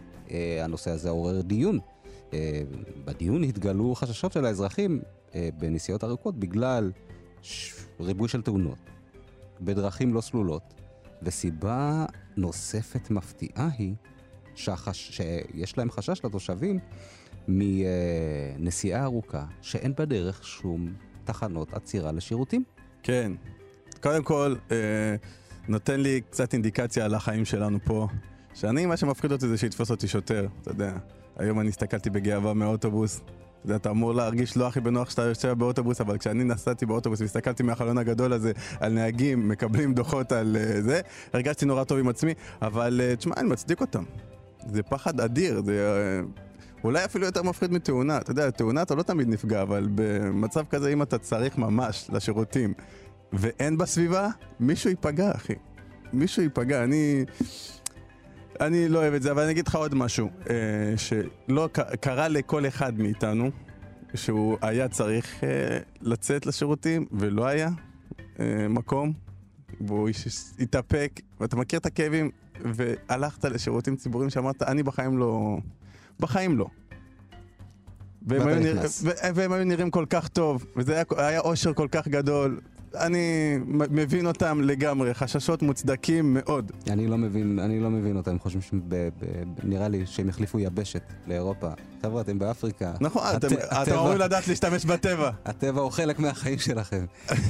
[0.64, 1.78] הנושא הזה עורר דיון.
[3.04, 5.00] בדיון התגלו חששות של האזרחים
[5.58, 6.92] בנסיעות ארוכות בגלל
[8.00, 8.78] ריבוי של תאונות
[9.60, 10.74] בדרכים לא סלולות.
[11.22, 12.06] וסיבה
[12.36, 13.94] נוספת מפתיעה היא
[14.54, 15.10] שהחש...
[15.10, 16.78] שיש להם חשש לתושבים
[17.48, 20.92] מנסיעה ארוכה שאין בדרך שום
[21.26, 22.64] תחנות עצירה לשירותים.
[23.02, 23.32] כן.
[24.02, 24.76] קודם כל, אה,
[25.68, 28.08] נותן לי קצת אינדיקציה על החיים שלנו פה,
[28.54, 30.92] שאני, מה שמפחיד אותי זה שיתפוס אותי שוטר, אתה יודע.
[31.36, 33.20] היום אני הסתכלתי בגאווה מאוטובוס.
[33.66, 37.62] אתה אתה אמור להרגיש לא הכי בנוח שאתה יושב באוטובוס, אבל כשאני נסעתי באוטובוס והסתכלתי
[37.62, 41.00] מהחלון הגדול הזה על נהגים מקבלים דוחות על uh, זה,
[41.32, 44.04] הרגשתי נורא טוב עם עצמי, אבל uh, תשמע, אני מצדיק אותם.
[44.66, 46.22] זה פחד אדיר, זה...
[46.24, 46.40] Uh,
[46.84, 48.18] אולי אפילו יותר מפחיד מתאונה.
[48.18, 52.74] אתה יודע, תאונה אתה לא תמיד נפגע, אבל במצב כזה, אם אתה צריך ממש לשירותים
[53.32, 54.28] ואין בסביבה,
[54.60, 55.54] מישהו ייפגע, אחי.
[56.12, 56.84] מישהו ייפגע.
[56.84, 57.24] אני...
[58.60, 60.54] אני לא אוהב את זה, אבל אני אגיד לך עוד משהו, אה,
[60.96, 61.68] שלא
[62.00, 63.50] קרה לכל אחד מאיתנו,
[64.14, 67.68] שהוא היה צריך אה, לצאת לשירותים, ולא היה
[68.40, 69.12] אה, מקום,
[69.80, 70.08] והוא
[70.58, 75.58] התאפק, ואתה מכיר את הכאבים, והלכת לשירותים ציבוריים שאמרת, אני בחיים לא...
[76.20, 76.66] בחיים לא.
[78.26, 78.82] והם היו, נרא...
[79.34, 82.60] והם היו נראים כל כך טוב, וזה היה, היה אושר כל כך גדול.
[82.94, 83.56] אני
[83.90, 86.72] מבין אותם לגמרי, חששות מוצדקים מאוד.
[86.90, 88.62] אני לא מבין, אני לא מבין אותם, הם חושבים
[89.62, 91.68] שנראה לי שהם יחליפו יבשת לאירופה.
[92.02, 92.92] חבר'ה, אתם באפריקה.
[93.00, 95.30] נכון, הט- אתם, הטבע- אתם אמורים לדעת להשתמש בטבע.
[95.44, 97.04] הטבע הוא חלק מהחיים שלכם.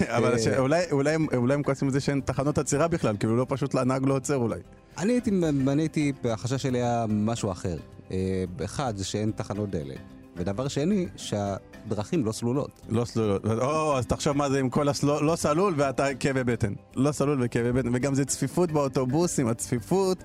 [0.06, 3.36] אבל אה, הש- אולי, אולי, אולי הם כועסים על זה שאין תחנות עצירה בכלל, כאילו
[3.36, 4.60] לא פשוט הנהג לא עוצר אולי.
[4.98, 5.30] אני הייתי,
[5.68, 7.76] אני הייתי, החשש שלי היה משהו אחר.
[8.10, 9.98] אה, אחד, זה שאין תחנות דלק.
[10.36, 12.70] ודבר שני, שהדרכים לא סלולות.
[12.88, 13.44] לא סלולות.
[13.44, 16.72] או, אז תחשוב מה זה עם כל הסלול, לא סלול ואתה כאבי בטן.
[16.96, 20.18] לא סלול וכאבי בטן, וגם זה צפיפות באוטובוסים, הצפיפות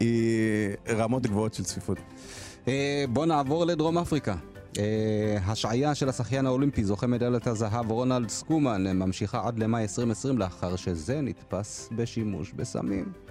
[0.00, 1.98] היא רמות גבוהות של צפיפות.
[2.68, 4.34] אה, בואו נעבור לדרום אפריקה.
[4.78, 10.76] אה, השעיה של השחיין האולימפי, זוכה מדליית הזהב רונלד סקומן, ממשיכה עד למאי 2020 לאחר
[10.76, 13.27] שזה נתפס בשימוש בסמים.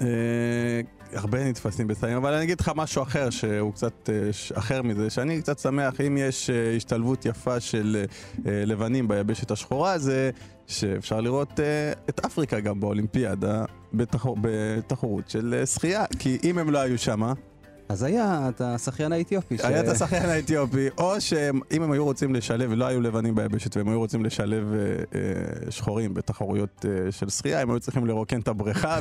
[0.00, 0.80] אה,
[1.12, 5.42] הרבה נתפסים בסמים, אבל אני אגיד לך משהו אחר שהוא קצת אה, אחר מזה, שאני
[5.42, 8.04] קצת שמח אם יש אה, השתלבות יפה של
[8.44, 10.30] לבנים ביבשת השחורה, זה
[10.66, 11.60] שאפשר לראות
[12.08, 17.32] את אפריקה גם באולימפיאדה בתחרות של שחייה, כי אם הם לא היו שמה,
[17.90, 19.58] אז היה את השחיין האתיופי.
[19.58, 23.76] ש- היה את השחיין האתיופי, או שאם הם היו רוצים לשלב, לא היו לבנים ביבשת,
[23.76, 24.78] והם היו רוצים לשלב אה,
[25.14, 28.98] אה, שחורים בתחרויות אה, של שחייה, הם היו צריכים לרוקן את הבריכה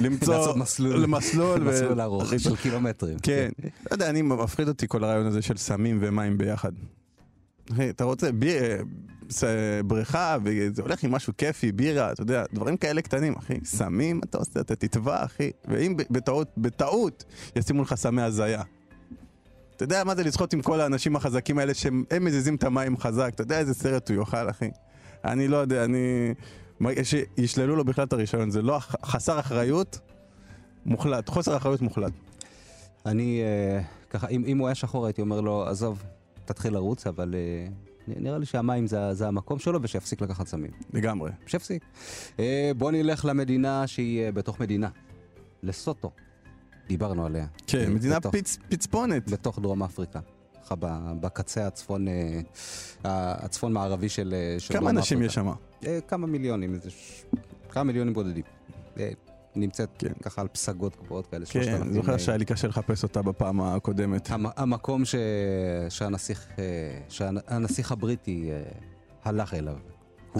[0.00, 0.34] ולמצוא...
[0.38, 1.02] לעשות מסלול.
[1.02, 1.62] למסלול.
[1.68, 3.18] ו- מסלול ארוך של קילומטרים.
[3.22, 3.48] כן.
[3.62, 6.72] לא יודע, אני, מפחיד אותי כל הרעיון הזה של סמים ומים ביחד.
[7.72, 8.76] אחי, אתה רוצה בי, אה,
[9.86, 13.54] בריכה, וזה הולך עם משהו כיפי, בירה, אתה יודע, דברים כאלה קטנים, אחי.
[13.64, 15.50] סמים, אתה עושה, אתה תטבע, אחי.
[15.68, 17.24] ואם בטעות, בטעות,
[17.56, 18.62] ישימו לך סמי הזיה.
[19.76, 22.96] אתה יודע מה זה לשחות עם כל האנשים החזקים האלה שהם הם מזיזים את המים
[22.96, 24.70] חזק, אתה יודע איזה סרט הוא יאכל, אחי.
[25.24, 26.34] אני לא יודע, אני...
[27.02, 30.00] שישללו לו בכלל את הרישיון, זה לא חסר אחריות
[30.86, 32.12] מוחלט, חוסר אחריות מוחלט.
[33.06, 36.02] אני, אה, ככה, אם, אם הוא היה שחור הייתי אומר לו, עזוב,
[36.44, 37.68] תתחיל לרוץ, אבל אה,
[38.08, 40.70] נראה לי שהמים זה, זה המקום שלו ושיפסיק לקחת סמים.
[40.92, 41.30] לגמרי.
[41.46, 41.84] שיפסיק.
[42.38, 44.88] אה, בוא נלך למדינה שהיא אה, בתוך מדינה.
[45.62, 46.10] לסוטו.
[46.88, 47.46] דיברנו עליה.
[47.66, 49.30] כן, אה, מדינה בתוך- פיצ, פצפונת.
[49.30, 50.20] בתוך דרום אפריקה.
[50.64, 50.74] ככה
[51.20, 52.06] בקצה הצפון,
[53.04, 55.50] הצפון מערבי של, של כמה דרום אנשים אפריקה.
[55.82, 56.00] יש שם?
[56.08, 57.24] כמה מיליונים, איזה ש...
[57.70, 58.44] כמה מיליונים בודדים.
[59.56, 60.12] נמצאת כן.
[60.22, 63.22] ככה על פסגות גבוהות כאלה, כן, 3,000, אני זוכר אה, שהיה לי קשה לחפש אותה
[63.22, 64.30] בפעם הקודמת.
[64.30, 65.14] המ- המקום ש...
[65.88, 66.64] שהנסיך, אה,
[67.08, 68.62] שהנסיך הבריטי אה,
[69.24, 69.76] הלך אליו.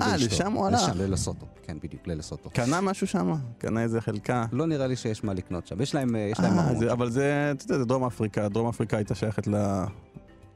[0.01, 0.17] אה.
[0.17, 0.81] לשם הוא הלך.
[0.83, 1.47] לשם, ללסוטו.
[1.63, 2.51] כן, בדיוק, ללסוטו.
[2.51, 3.33] קנה משהו שם?
[3.59, 4.45] קנה איזה חלקה?
[4.53, 5.81] לא נראה לי שיש מה לקנות שם.
[5.83, 6.79] יש להם, יש להם.
[6.79, 9.85] זה- אבל זה, אתה יודע, זה דרום אפריקה, דרום אפריקה הייתה שייכת ל-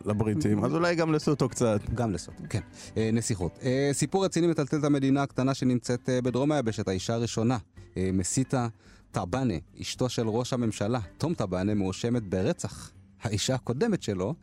[0.06, 1.80] לבריטים, אז אולי גם לסוטו קצת.
[1.94, 2.60] גם לסוטו, כן.
[3.12, 3.58] נסיכות.
[3.92, 7.56] סיפור רציני מטלטל את המדינה הקטנה שנמצאת בדרום היבשת, האישה הראשונה.
[7.96, 8.68] אה, מסיתה
[9.10, 12.90] טאבאנה, אשתו של ראש הממשלה, תום טאבאנה, מואשמת ברצח.
[13.22, 14.34] האישה הקודמת שלו,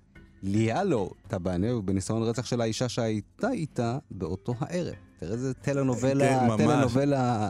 [0.43, 4.93] ליאלו טאבאנה, ובניסיון רצח של האישה שהייתה איתה באותו הערב.
[5.19, 6.61] תראה איזה כן, טלנובלה, ממש.
[6.61, 7.49] טלנובלה.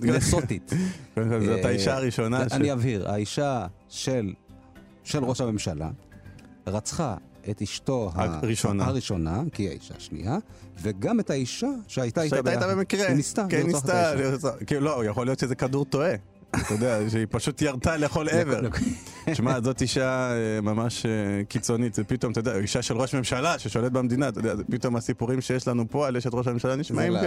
[0.00, 0.70] לסוטית.
[1.46, 2.52] זאת אה, האישה הראשונה ש...
[2.52, 4.32] אני אבהיר, האישה של,
[5.04, 5.90] של ראש הממשלה
[6.66, 7.16] רצחה
[7.50, 8.84] את אשתו הראשונה.
[8.84, 10.38] הראשונה, כי היא האישה השנייה,
[10.82, 12.74] וגם את האישה שהייתה איתה שהייתה איתה.
[12.74, 13.06] במקרה.
[13.06, 14.12] היא ניסתה כן, ניסתה.
[14.66, 16.14] כאילו, לא, יכול להיות שזה כדור טועה.
[16.64, 18.60] אתה יודע, שהיא פשוט ירתה לכל עבר.
[19.34, 21.10] שמע, זאת אישה אה, ממש אה,
[21.48, 25.40] קיצונית, זה פתאום, אתה יודע, אישה של ראש ממשלה ששולט במדינה, אתה יודע, פתאום הסיפורים
[25.40, 27.20] שיש לנו פה על אשת ראש הממשלה נשמעים לא-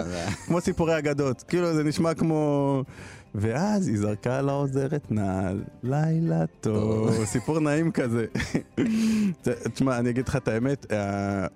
[0.45, 2.83] כמו סיפורי אגדות, כאילו זה נשמע כמו...
[3.35, 8.25] ואז היא זרקה לעוזרת נעל, לילה טוב, סיפור נעים כזה.
[9.73, 11.47] תשמע, אני אגיד לך את האמת, אה,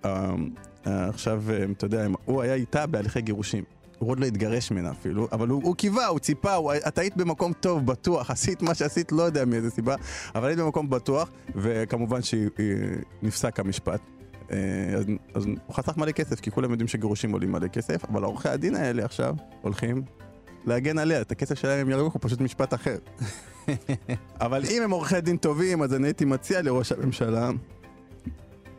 [0.85, 1.43] עכשיו,
[1.77, 3.63] אתה יודע, הוא היה איתה בהליכי גירושים.
[4.03, 7.17] הוא עוד לא התגרש ממנה אפילו, אבל הוא, הוא קיווה, הוא ציפה, הוא, את היית
[7.17, 9.95] במקום טוב, בטוח, עשית מה שעשית, לא יודע מאיזה סיבה,
[10.35, 14.01] אבל היית במקום בטוח, וכמובן שנפסק המשפט.
[14.51, 14.57] אה,
[14.97, 18.49] אז, אז הוא חסך מלא כסף, כי כולם יודעים שגירושים עולים מלא כסף, אבל עורכי
[18.49, 20.03] הדין האלה עכשיו הולכים
[20.65, 22.97] להגן עליה, את הכסף שלהם הם ירוויחו, פשוט משפט אחר.
[24.45, 27.49] אבל אם הם עורכי דין טובים, אז אני הייתי מציע לראש הממשלה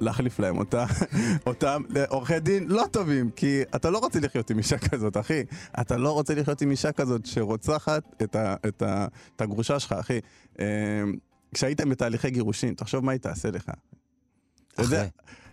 [0.00, 0.87] להחליף להם אותה,
[1.46, 5.42] אותם לעורכי דין לא טובים, כי אתה לא רוצה לחיות עם אישה כזאת, אחי.
[5.80, 9.92] אתה לא רוצה לחיות עם אישה כזאת שרוצחת את, ה, את, ה, את הגרושה שלך,
[9.92, 10.18] אחי.
[10.61, 10.66] אה,
[11.54, 13.70] כשהייתם בתהליכי גירושים, תחשוב מה היא תעשה לך.
[14.76, 15.07] אחרי.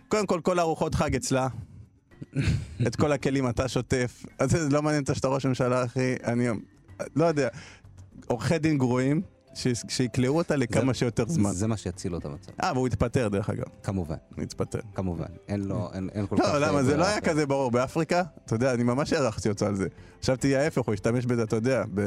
[0.08, 1.48] קודם כל, כל ארוחות חג אצלה.
[2.86, 4.24] את כל הכלים אתה שוטף.
[4.38, 6.14] אז זה לא מעניין אותה שאתה ראש ממשלה, אחי.
[6.24, 6.48] אני
[7.16, 7.48] לא יודע.
[8.26, 9.22] עורכי דין גרועים,
[9.88, 11.50] שיקלעו אותה לכמה זה- שיותר זמן.
[11.52, 12.52] זה מה שיציל לו את המצב.
[12.62, 13.64] אה, והוא התפטר דרך אגב.
[13.82, 14.78] כמובן, הוא התפטר.
[14.94, 15.24] כמובן.
[15.48, 16.44] אין לו, אין, אין כל כך...
[16.54, 16.82] לא, למה?
[16.82, 17.70] זה לא היה כזה ברור.
[17.70, 19.86] באפריקה, אתה יודע, אני ממש הערכתי אותו על זה.
[20.22, 22.00] חשבתי ההפך, הוא השתמש בזה, אתה יודע, ב...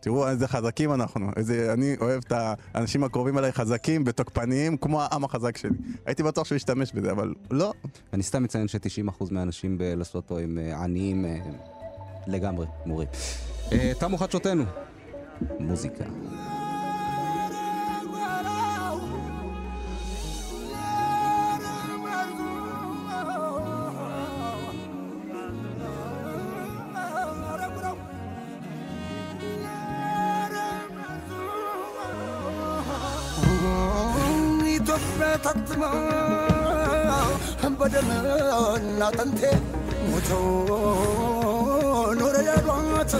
[0.00, 1.30] תראו איזה חזקים אנחנו.
[1.36, 1.72] איזה...
[1.72, 2.32] אני אוהב את
[2.74, 5.70] האנשים הקרובים אליי חזקים ותוקפניים, כמו העם החזק שלי.
[6.06, 7.72] הייתי בטוח שהוא ישתמש בזה, אבל לא.
[8.12, 11.36] אני סתם מציין ש-90% מהאנשים בלסוטו הם אה, עניים אה,
[12.26, 13.08] לגמרי, מורים.
[13.72, 14.64] אה, תמו חדשותינו.
[15.60, 16.04] מוזיקה.
[39.18, 39.42] አጥንቴ
[40.08, 40.42] ሞተው
[42.18, 43.12] ኖረ ያሏት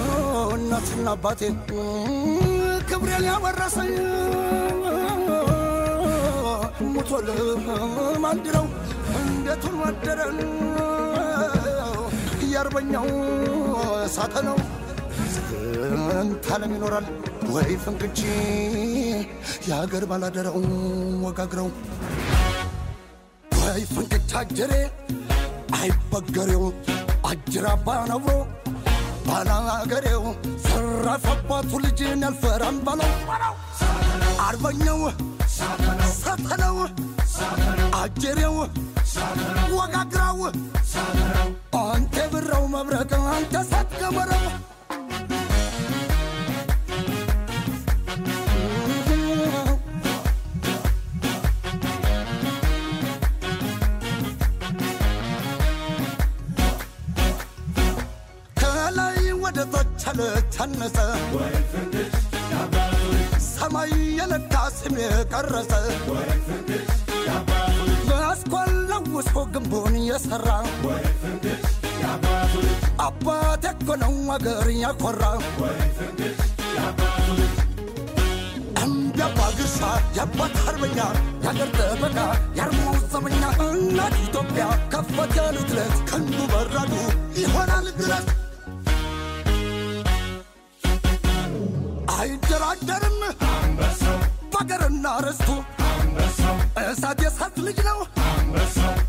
[0.57, 1.41] እናትና አባቴ
[2.89, 3.95] ክብሬን ያወረሰኝ
[6.89, 7.29] ሙቶል
[8.25, 8.67] ማንድረው
[9.21, 10.39] እንዴቱን ወደረን
[12.53, 13.07] የአርበኛው
[14.17, 14.59] ሳተነው
[15.35, 17.07] ስንት ዓለም ይኖራል?
[17.55, 18.19] ወይ ፍንክች
[19.69, 20.59] የሀገር ባላደራው
[21.27, 21.69] ወጋግረው።
[23.61, 24.73] ወይ ፍንክች አጀሬ
[25.87, 26.65] አይበገሬው
[27.31, 28.33] አጅራባ ነብሮ
[29.27, 30.23] ባላገሬው
[30.67, 33.13] ሰራፈባቱ ልጅን ያልፈራም ባለው
[34.47, 35.01] አርበኛው
[36.21, 36.79] ሳተነው
[38.01, 38.57] አጀሬው
[39.77, 40.41] ወጋግራው
[41.85, 44.66] አንተ ብረው መብረቅ አንተ ሳትገመረው ከላይ
[59.59, 60.97] ወደ ታች አልታነጸ
[63.47, 65.71] ሰማይ የነካ ስም የቀረጸ
[68.09, 70.49] በአስኳል ለውሶ ግንቡን የሠራ
[73.07, 75.23] አባት እኮ ነው አገር ያኮራ።
[78.85, 79.81] እንደ አባ ግርሳ
[80.17, 80.99] የአባት አርበኛ
[81.45, 82.19] የአገር ጠበቃ
[82.59, 84.65] የአርማው ዘበኛ እናት ኢትዮጵያ
[84.95, 86.95] ከፈት ያሉት ለት ክንዱ በራዱ
[87.41, 88.27] ይሆናል ድረስ
[95.17, 95.49] በአገርና ርስቱ
[96.83, 97.99] እሳት የእሳት ልጅ ነው።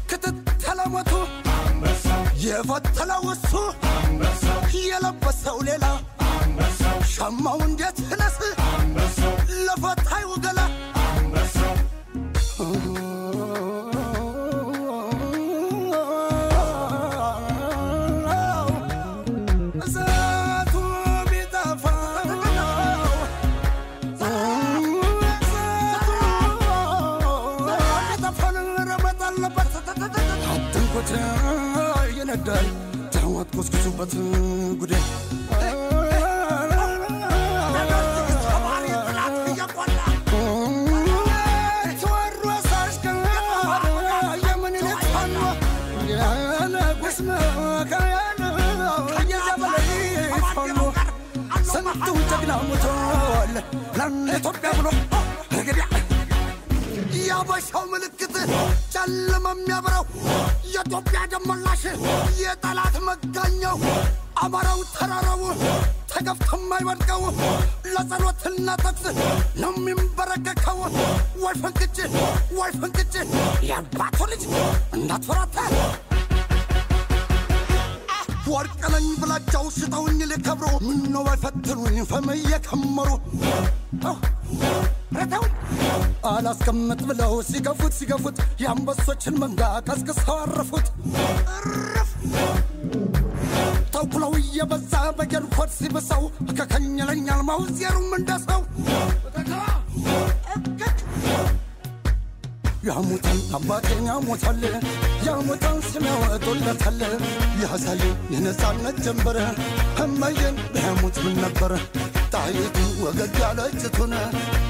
[0.10, 1.12] ክትትለ ሞቱ
[2.43, 3.52] የፈተለው እሱ።
[4.84, 5.86] የለበሰው ሌላ።
[7.13, 8.38] ሸማው እንዴት ህነስ
[51.98, 53.52] ስንቱ ጀግና ሞቷል
[54.28, 54.88] ለኢትዮጵያ ብሎ
[57.20, 58.36] የአበሻው ምልክት
[58.94, 60.04] ጨለማ የሚያበራው
[60.74, 61.84] የኢትዮጵያ ደመላሽ
[62.42, 63.78] የጠላት መጋኛው
[64.43, 65.41] አማራው ተራራው
[66.12, 67.24] ተገፍቶ የማይወድቀው
[67.93, 69.06] ለጸሎትና ተግስ
[69.62, 70.80] ነው የሚንበረከከው።
[71.43, 71.98] ወይ ፍንክች
[72.60, 73.16] ወይ ፍንክች
[73.70, 74.43] የአባቱ ልጅ
[74.98, 75.58] እንዳትፈራታ
[78.50, 81.98] ወርቅ ነኝ ብላቸው ሽጠውኝ ሊከብሩ ምነው ባይፈትኑኝ?
[82.12, 83.10] ፈም እየከመሩ
[85.18, 85.54] ረተውኝ
[86.32, 90.88] አላስቀምጥ ብለው ሲገፉት ሲገፉት የአንበሶችን መንጋ ቀስቅሰው አረፉት።
[91.58, 92.12] እርፍ
[93.93, 98.62] ተኩለው እየበዛ በጀንኮት ሲብሰው ከከኝለኛል ማውዜሩም እንደሰው
[102.88, 104.62] ያሙታን አባቴን ያሙታል
[105.28, 107.00] ያሙታን ስም ያወጡለታል
[107.62, 108.02] ያሳዩ
[108.34, 109.38] የነፃነት ጀንበር
[110.04, 111.72] እመዬን ቢያሙት ምን ነበር?
[112.34, 114.14] ጣይቱ ወገግ ያለችቱን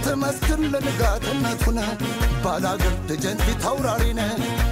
[0.03, 1.77] ትመስክር ለንጋትነቱን።
[2.43, 4.21] ባላገር ደጀን ፊት አውራሪነ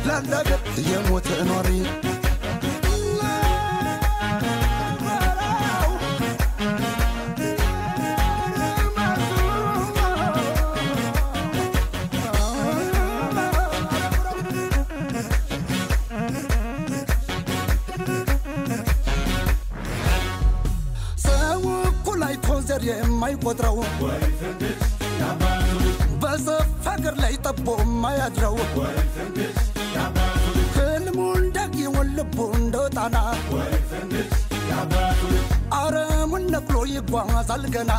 [0.07, 1.69] ላላገር የሞተ ኗሪ
[22.77, 23.75] ዘር የማይቆጥረው
[26.21, 28.55] በሰፍ ሀገር ላይ ጠቦ የማያድረው
[30.75, 33.17] ህልሙ እንዳጊውን ልቡ እንደ ጣና
[35.79, 37.93] አረሙን ነቅሎ ይጓዛል ገና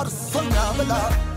[0.00, 0.92] አርሶኛ ብላ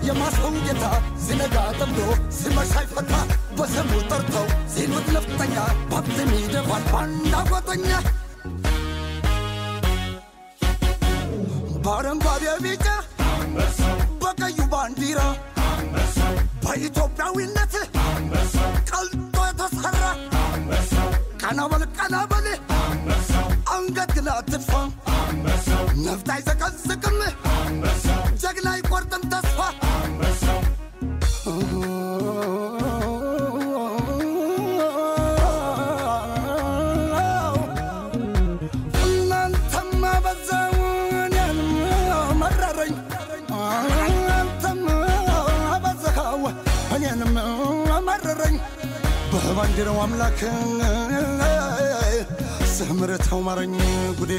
[0.09, 0.85] የማሰው ጌታ
[1.25, 1.99] ሲነጋ ጠምዶ
[2.39, 3.13] ሲመሻ ይፈታ
[3.59, 5.55] በስሙ ጠርተው ሲሉት ነፍጠኛ
[5.91, 7.89] ባብትም ይደፋል ባንዳ ጓጠኛ
[11.85, 12.85] በአረንጓዴ ቢጫ
[14.21, 15.19] በቀዩ ባንዲራ
[16.63, 17.73] በኢትዮጵያዊነት
[18.89, 20.03] ቀልጦ የተሰራ
[21.43, 22.47] ቀና በል ቀና በል
[23.75, 24.29] አንገት ግን
[26.05, 27.19] ነፍጥ አይዘቀዝቅም
[28.43, 29.59] ጀግና አይቆርጥም ተስፋ
[49.77, 50.39] በባንዲራው አምላክ?
[52.73, 53.73] ስምርተው ማረኝ
[54.19, 54.31] ጉዴ።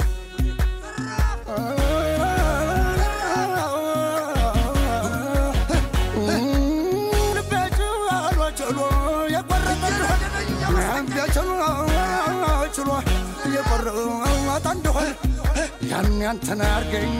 [15.91, 17.13] ያን ያንተን አርገኝ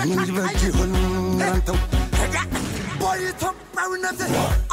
[0.00, 0.62] ምን በጅ
[1.48, 1.78] አንተው
[3.00, 4.20] በኢትዮጵያዊነት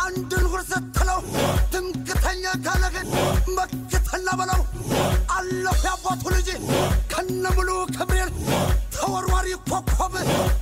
[0.06, 1.20] አንድን ሁር ስትለው
[1.74, 3.08] ትምክተኛ ካለህን
[3.58, 4.62] መክተና በለው
[5.38, 6.50] አለሁ ያባቱ ልጅ
[7.14, 8.32] ከነ ሙሉ ክብሬን
[8.96, 10.14] ተወርዋሪ ኮከብ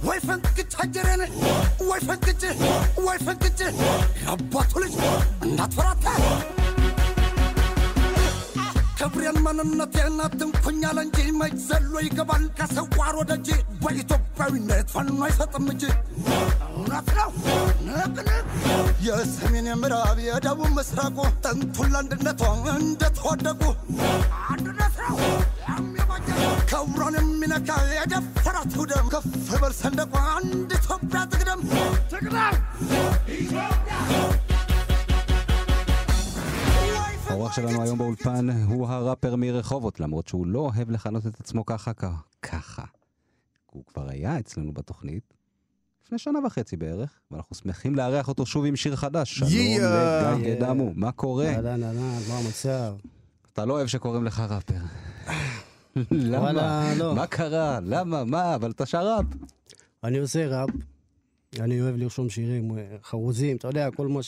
[0.07, 1.21] ወይ ፈንቅጭ አጀሬን
[1.89, 2.43] ወይ ፈንቅጭ
[3.07, 3.59] ወይ ፈንቅጭ
[4.25, 4.95] ያባቱ ልጅ
[5.45, 6.04] እንዳትፈራታ
[9.57, 12.43] ማንነቴን አትንኩኛል እንጂ መች ዘሎ ይገባል?
[12.57, 13.49] ከሰዋር ወደ እጅ
[13.83, 15.83] በኢትዮጵያዊነት ፋኖ አይሰጥም እጅ
[16.69, 17.29] እውነት ነው
[19.05, 22.41] የሰሜን የምዕራብ የደቡብ ምስራቁ ጥንቱን ለአንድነቷ
[22.75, 23.61] እንደተወደቁ።
[24.49, 25.15] አንድነት ነው
[26.71, 29.29] ክብሯን የሚነካ የደፈራት ውደም ከፍ
[29.63, 31.61] በል ሰንደቋ አንድ ኢትዮጵያ ትቅደም
[32.13, 32.57] ትቅደም
[37.29, 41.91] האורח שלנו היום באולפן הוא הראפר מרחובות, למרות שהוא לא אוהב לכנות את עצמו ככה,
[42.41, 42.83] ככה.
[43.71, 45.33] הוא כבר היה אצלנו בתוכנית
[46.05, 49.37] לפני שנה וחצי בערך, ואנחנו שמחים לארח אותו שוב עם שיר חדש.
[49.37, 49.49] שלום.
[50.39, 51.47] לגיא דמו, מה קורה?
[51.47, 52.95] אהלן, אהלן, מה המצב?
[53.53, 54.79] אתה לא אוהב שקוראים לך ראפר.
[56.11, 56.93] למה?
[56.97, 57.15] לא.
[57.15, 57.79] מה קרה?
[57.83, 58.23] למה?
[58.23, 58.55] מה?
[58.55, 59.25] אבל אתה שר"פ.
[60.03, 60.69] אני עושה ראפ,
[61.59, 64.19] אני אוהב לרשום שירים אה, חרוזים, אתה יודע, כל מה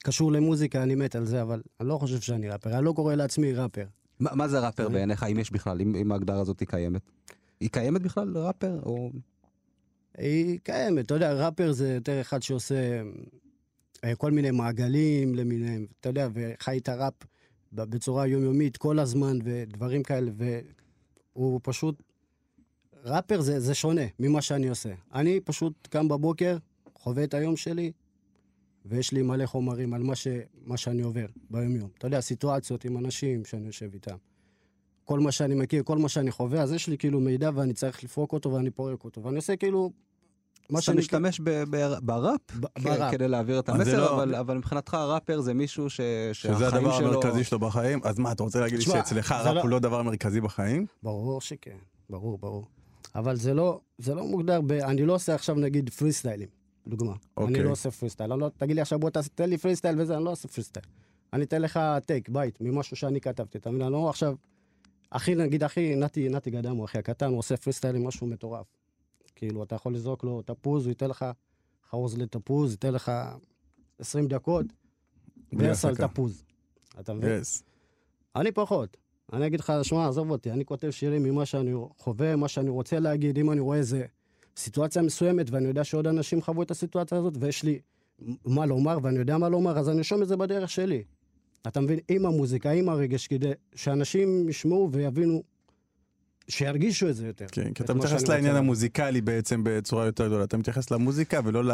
[0.00, 3.14] שקשור למוזיקה, אני מת על זה, אבל אני לא חושב שאני ראפר, אני לא קורא
[3.14, 3.84] לעצמי ראפר.
[4.20, 4.88] מה מה זה ראפר אה?
[4.88, 7.02] בעיניך, אם יש בכלל, אם אם ההגדרה הזאת היא קיימת?
[7.60, 8.80] היא קיימת בכלל, ראפר?
[8.82, 9.10] או...
[10.18, 13.02] היא קיימת, אתה יודע, ראפר זה יותר אחד שעושה
[14.04, 17.14] אה, כל מיני מעגלים למיניהם, אתה יודע, וחי את הראפ
[17.72, 20.30] בצורה יומיומית כל הזמן, ודברים כאלה,
[21.34, 22.02] והוא פשוט...
[23.04, 24.92] ראפר זה, זה שונה ממה שאני עושה.
[25.14, 26.56] אני פשוט קם בבוקר,
[26.94, 27.92] חווה את היום שלי,
[28.86, 30.26] ויש לי מלא חומרים על מה, ש,
[30.64, 31.88] מה שאני עובר ביום-יום.
[31.98, 34.16] אתה יודע, סיטואציות עם אנשים שאני יושב איתם.
[35.04, 38.04] כל מה שאני מכיר, כל מה שאני חווה, אז יש לי כאילו מידע ואני צריך
[38.04, 39.22] לפרוק אותו ואני פורק אותו.
[39.22, 39.90] ואני עושה כאילו...
[40.70, 40.98] מה אתה שאני...
[40.98, 43.12] משתמש ב- ב- בראפ ב- כ- בראפ.
[43.12, 46.00] כדי להעביר את המסר, לא- אבל- אבל מבחינתך ראפר זה מישהו ש-
[46.32, 47.08] שזה הדבר שלו...
[47.12, 50.02] המרכזי שלו בחיים, אז מה, אתה רוצה להגיד לי שאצלך הראפ לא- הוא לא דבר
[50.02, 50.86] מרכזי בחיים?
[51.02, 51.76] ברור שכן,
[52.10, 52.66] ברור, ברור.
[53.14, 54.72] אבל זה לא, זה לא מוגדר ב...
[54.72, 56.48] אני לא עושה עכשיו נגיד פרי סטיילים,
[56.86, 57.14] דוגמה.
[57.36, 57.54] אוקיי.
[57.54, 58.34] אני לא עושה פרי סטייל.
[58.34, 60.64] לא, תגיד לי עכשיו בוא תעשה, תן לי פרי סטייל וזה, אני לא עושה פרי
[60.64, 60.86] סטייל.
[61.32, 63.82] אני אתן לך take, בית, ממשהו שאני כתבתי, אתה מבין?
[63.82, 64.34] אני לא עכשיו...
[65.10, 68.66] אחי, נגיד אחי, נתי, נתי גדמו, אחי הקטן, הוא עושה פריסטיילים, משהו מטורף.
[69.34, 71.24] כאילו, אתה יכול לזרוק לו תפוז, הוא ייתן לך
[71.90, 73.12] חרוז לתפוז, ייתן לך
[73.98, 74.66] 20 דקות,
[75.52, 75.96] verse על.
[75.96, 76.44] תפוז.
[77.00, 77.40] אתה מבין?
[77.40, 77.62] yes.
[78.36, 78.96] אני פחות.
[79.32, 82.98] אני אגיד לך, שמע, עזוב אותי, אני כותב שירים ממה שאני חווה, מה שאני רוצה
[82.98, 84.06] להגיד, אם אני רואה איזה
[84.60, 87.78] סיטואציה מסוימת, ואני יודע שעוד אנשים חוו את הסיטואציה הזאת, ויש לי
[88.44, 91.02] מה לומר, ואני יודע מה לומר, אז אני ארשום את זה בדרך שלי.
[91.68, 91.98] אתה מבין?
[92.08, 95.42] עם המוזיקה, עם הרגש, כדי שאנשים ישמעו ויבינו,
[96.48, 97.46] שירגישו את זה יותר.
[97.52, 98.58] כן, כי את אתה מתייחס לעניין רוצה.
[98.58, 100.44] המוזיקלי בעצם בצורה יותר גדולה.
[100.44, 101.70] אתה מתייחס למוזיקה ולא ל...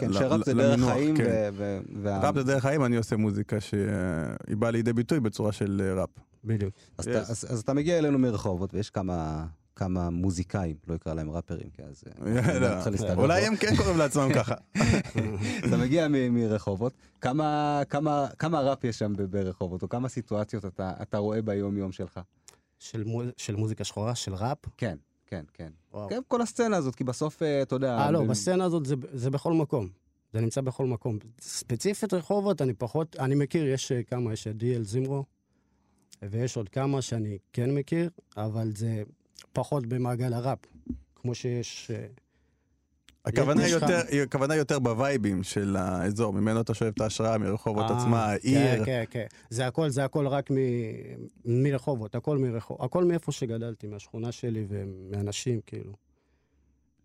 [0.00, 1.24] כן, ל- שראפ זה דרך חיים, כן.
[1.24, 3.80] ו- ו- וה- ראפ זה דרך חיים, אני עושה מוזיקה שהיא
[4.58, 6.10] באה לידי ביטוי בצורה של אה, ראפ.
[6.44, 6.74] בדיוק.
[6.98, 7.10] אז Yes.
[7.10, 9.44] אתה- אז- אז אתה מגיע אלינו מרחובות, ויש כמה...
[9.76, 12.04] כמה מוזיקאים, לא אקרא להם ראפרים, כי אז...
[12.26, 12.58] אה,
[12.90, 13.46] להסתבך אולי.
[13.46, 14.54] הם כן קוראים לעצמם ככה.
[15.68, 20.64] אתה מגיע מ- מרחובות, כמה, כמה, כמה ראפ יש שם ב- ברחובות, או כמה סיטואציות
[20.64, 22.20] אתה, אתה רואה ביום-יום שלך?
[22.78, 23.22] של, מו...
[23.36, 24.58] של מוזיקה שחורה, של ראפ.
[24.76, 24.96] כן,
[25.26, 25.70] כן, כן.
[26.08, 27.98] כן, כל הסצנה הזאת, כי בסוף, אה, אתה יודע...
[27.98, 29.88] אה, לא, בסצנה הזאת זה, זה בכל מקום.
[30.32, 31.18] זה נמצא בכל מקום.
[31.40, 35.24] ספציפית רחובות, אני פחות, אני מכיר, יש אה, כמה, יש את דיאל זימרו,
[36.22, 39.02] ויש עוד כמה שאני כן מכיר, אבל זה
[39.54, 40.58] פחות במעגל הראפ.
[41.14, 41.90] כמו שיש...
[41.90, 42.06] אה,
[43.24, 48.24] הכוונה יותר, הכוונה יותר בווייבים של האזור, ממנו אתה שואב את ההשראה, מרחובות אה, עצמה,
[48.24, 48.78] העיר.
[48.78, 49.26] כן, כן, כן.
[49.50, 50.56] זה הכל, זה הכל רק מ...
[51.44, 55.92] מרחובות, הכל מרחובות, הכל מאיפה שגדלתי, מהשכונה שלי ומאנשים, כאילו.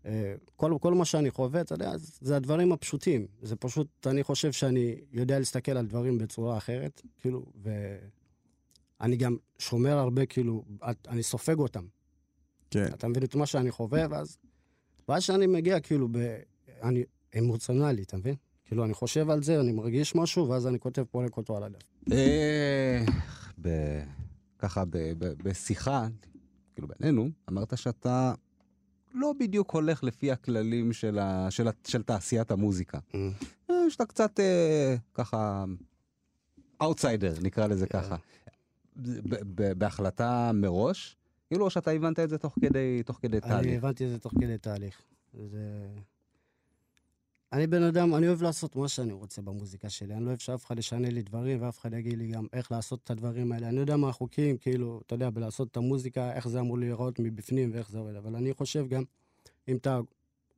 [0.06, 3.26] אה, כל, כל מה שאני חווה, אתה יודע, זה הדברים הפשוטים.
[3.42, 7.46] זה פשוט, אני חושב שאני יודע להסתכל על דברים בצורה אחרת, כאילו,
[9.00, 10.64] ואני גם שומר הרבה, כאילו,
[11.08, 11.84] אני סופג אותם.
[12.70, 12.86] כן.
[12.94, 14.38] אתה מבין את מה שאני חווה, ואז...
[15.08, 16.16] ואז שאני מגיע, כאילו, ב...
[16.82, 17.04] אני
[17.38, 18.34] אמוציונלי, אתה מבין?
[18.64, 21.82] כאילו, אני חושב על זה, אני מרגיש משהו, ואז אני כותב פורק אותו על הדף.
[23.62, 24.02] ב-
[24.58, 26.06] ככה ב- ב- בשיחה,
[26.74, 28.34] כאילו בינינו, אמרת שאתה
[29.14, 32.98] לא בדיוק הולך לפי הכללים של, ה, של, ה, של תעשיית המוזיקה.
[33.70, 35.64] אה, שאתה קצת אה, ככה
[36.82, 38.16] אאוטסיידר, נקרא לזה ככה.
[38.96, 41.16] ב- ב- בהחלטה מראש,
[41.50, 43.78] כאילו או שאתה הבנת את זה תוך כדי, תוך כדי אני תהליך.
[43.78, 45.02] הבנתי את זה תוך כדי תהליך.
[45.34, 45.88] זה...
[47.52, 50.14] אני בן אדם, אני אוהב לעשות מה שאני רוצה במוזיקה שלי.
[50.14, 53.00] אני לא אוהב שאף אחד ישנה לי דברים, ואף אחד יגיד לי גם איך לעשות
[53.04, 53.68] את הדברים האלה.
[53.68, 57.70] אני יודע מה החוקים, כאילו, אתה יודע, בלעשות את המוזיקה, איך זה אמור להיראות מבפנים
[57.74, 58.14] ואיך זה עובד.
[58.14, 59.02] אבל אני חושב גם,
[59.68, 60.00] אם אתה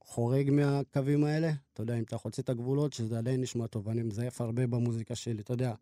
[0.00, 3.88] חורג מהקווים האלה, אתה יודע, אם אתה חוצה את הגבולות, שזה עדיין נשמע טוב.
[3.88, 5.74] אני מזייף הרבה במוזיקה שלי, אתה יודע.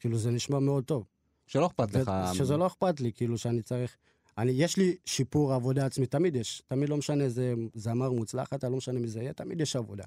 [0.00, 1.04] כאילו, זה נשמע מאוד טוב.
[1.46, 2.12] שלא אכפת לך.
[2.32, 3.96] שזה לא אכפת לי, כאילו, שאני צריך...
[4.38, 6.62] אני, יש לי שיפור עבודה עצמי, תמיד יש.
[6.66, 10.04] תמיד לא משנה איזה זמר מוצלחת, לא משנה מי זה יהיה, תמיד יש עבודה.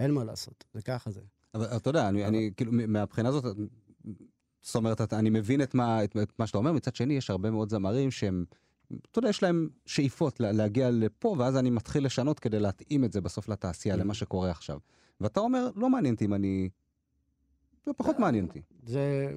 [0.00, 1.20] אין מה לעשות, זה ככה זה.
[1.54, 3.44] אבל אתה יודע, אני, אני כאילו, מהבחינה הזאת,
[4.62, 7.30] זאת אומרת, אתה- אני מבין את מה, את, את מה שאתה אומר, מצד שני, יש
[7.30, 8.44] הרבה מאוד זמרים שהם,
[9.10, 13.12] אתה יודע, יש להם שאיפות לה, להגיע לפה, ואז אני מתחיל לשנות כדי להתאים את
[13.12, 14.78] זה בסוף לתעשייה, למה שקורה עכשיו.
[15.20, 16.68] ואתה אומר, לא מעניין אותי אם אני...
[17.86, 18.62] זה פחות מעניין אותי.
[18.86, 19.34] זה...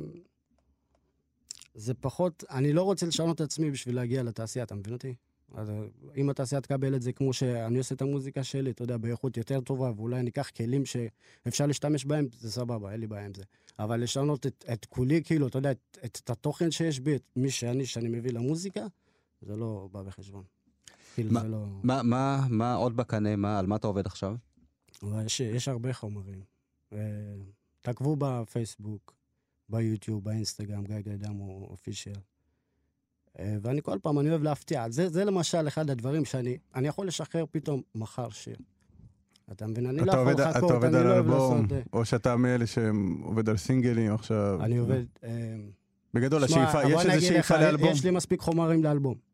[1.74, 5.16] זה פחות, אני לא רוצה לשנות את עצמי בשביל להגיע לתעשייה, אתה מבין אותי?
[5.56, 5.72] אז
[6.18, 9.62] אם התעשייה תקבל את זה כמו שאני עושה את המוזיקה שלי, אתה יודע, באיכות יותר
[9.62, 13.44] טובה, ואולי אני אקח כלים שאפשר להשתמש בהם, זה סבבה, אין לי בעיה עם זה.
[13.80, 17.24] אבל לשנות את, את כולי, כאילו, אתה יודע, את, את, את התוכן שיש בי, את
[17.36, 18.86] מי שאני, שאני מביא למוזיקה,
[19.42, 20.44] זה לא בא בחשבון.
[21.16, 21.66] כאילו, זה לא...
[21.84, 24.36] מה, מה, מה עוד בקנה, מה, על מה אתה עובד עכשיו?
[25.26, 26.42] יש, יש הרבה חומרים.
[26.94, 26.98] אה,
[27.82, 29.16] תעקבו בפייסבוק,
[29.72, 32.16] ביוטיוב, באינסטגרם, גיא גדם אופישיאל.
[33.40, 34.90] אה, ואני כל פעם, אני אוהב להפתיע.
[34.90, 38.56] זה, זה למשל אחד הדברים שאני אני יכול לשחרר פתאום מחר שיר.
[39.52, 39.86] אתה מבין?
[39.86, 41.68] אני לא יכול לחכות, אתה עובד על לא אלבום.
[41.72, 44.60] אה, או שאתה מאלה שעובד על סינגלים עכשיו.
[44.64, 45.04] אני עובד...
[45.24, 45.56] אה,
[46.14, 47.90] בגדול, שמע, השאיפה, יש איזה שאיפה לאלבום.
[47.92, 49.31] יש לי מספיק חומרים לאלבום.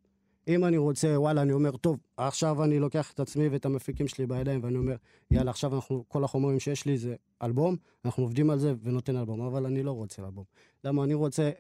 [0.47, 4.25] אם אני רוצה, וואלה, אני אומר, טוב, עכשיו אני לוקח את עצמי ואת המפיקים שלי
[4.25, 4.95] בידיים, ואני אומר,
[5.31, 7.75] יאללה, עכשיו אנחנו, כל החומרים שיש לי זה אלבום,
[8.05, 10.43] אנחנו עובדים על זה ונותן אלבום, אבל אני לא רוצה אלבום.
[10.83, 11.03] למה?
[11.03, 11.51] אני רוצה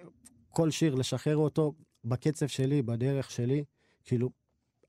[0.49, 1.73] כל שיר לשחרר אותו
[2.05, 3.63] בקצב שלי, בדרך שלי,
[4.05, 4.29] כאילו,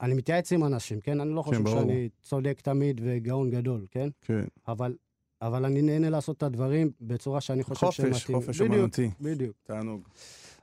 [0.01, 1.21] אני מתייעץ עם אנשים, כן?
[1.21, 1.81] אני לא חושב ברור.
[1.81, 4.09] שאני צודק תמיד וגאון גדול, כן?
[4.23, 4.45] כן.
[4.69, 4.97] אבל,
[5.43, 8.43] אבל אני נהנה לעשות את הדברים בצורה שאני חושב שהם חופש, מתאימים.
[8.43, 9.11] חופש בדיוק, אומנותי.
[9.21, 9.57] בדיוק.
[9.65, 10.09] תענוג.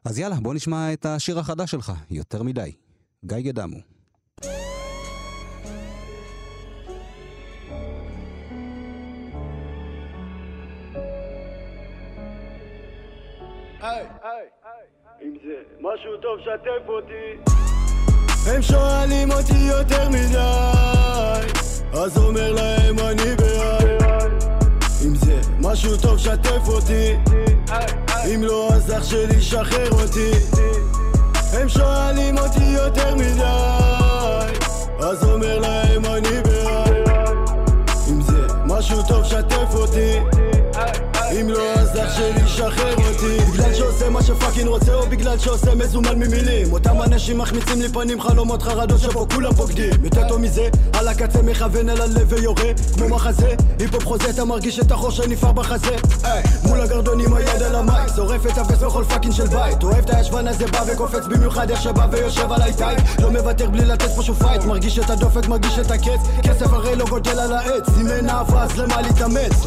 [0.05, 2.71] אז יאללה, בוא נשמע את השיר החדש שלך, יותר מדי.
[3.25, 3.77] גיא גדמו.
[15.21, 17.51] אם זה משהו טוב, שתף אותי.
[18.49, 20.37] הם שואלים אותי יותר מדי,
[21.93, 24.43] אז אומר להם אני בעד.
[25.05, 27.15] אם זה משהו טוב, שתף אותי.
[28.33, 30.31] אם לא, אז אח שלי, שחרר אותי.
[31.55, 34.53] הם שואלים אותי יותר מדי,
[34.99, 37.09] אז אומר להם אני בעד.
[38.09, 40.19] אם זה משהו טוב, שתף אותי.
[41.41, 43.51] אם לא, אז אח שלי, שחרר אותי.
[43.51, 46.73] בגלל שעושה מה שפאקינג רוצה או בגלל שעושה מזומן ממילים.
[46.73, 50.05] אותם אנשים מחמיצים לי פנים חלומות חרדות שפה כולם בוגדים.
[50.05, 52.73] יותר טוב מזה על הקצה מכוון אל הלב ויורה.
[52.97, 55.95] כמו מחזה היפ-הופ חוזה אתה מרגיש את החור שנפער בחזה.
[56.63, 59.83] מול הגרדון עם היד על ה mic שורף את ה verse בכל פאקינג של בית.
[59.83, 62.99] אוהב את הישבן הזה בא וקופץ במיוחד איך שבא ויושב עליי tight.
[63.19, 66.21] לא מוותר בלי לתת פה שוב fight מרגיש את הדופק מרגיש את הקץ.
[66.43, 67.89] כסף הרי לא גדל על העץ.
[68.01, 69.65] אם אין אהבה אז למה להתאמץ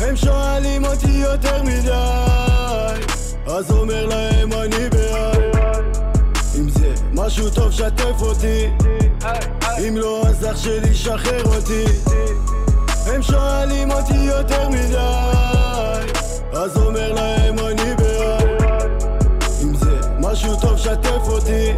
[0.00, 3.04] הם שואלים אותי יותר מדי
[3.46, 5.96] אז אומר להם אני בעד.
[6.58, 8.66] אם זה משהו טוב שתף אותי.
[9.88, 11.84] אם לא אז אח שלי שחרר אותי.
[13.06, 14.96] הם שואלים אותי יותר מדי
[16.52, 18.62] אז אומר להם אני בעד.
[19.62, 21.72] אם זה משהו טוב שתף אותי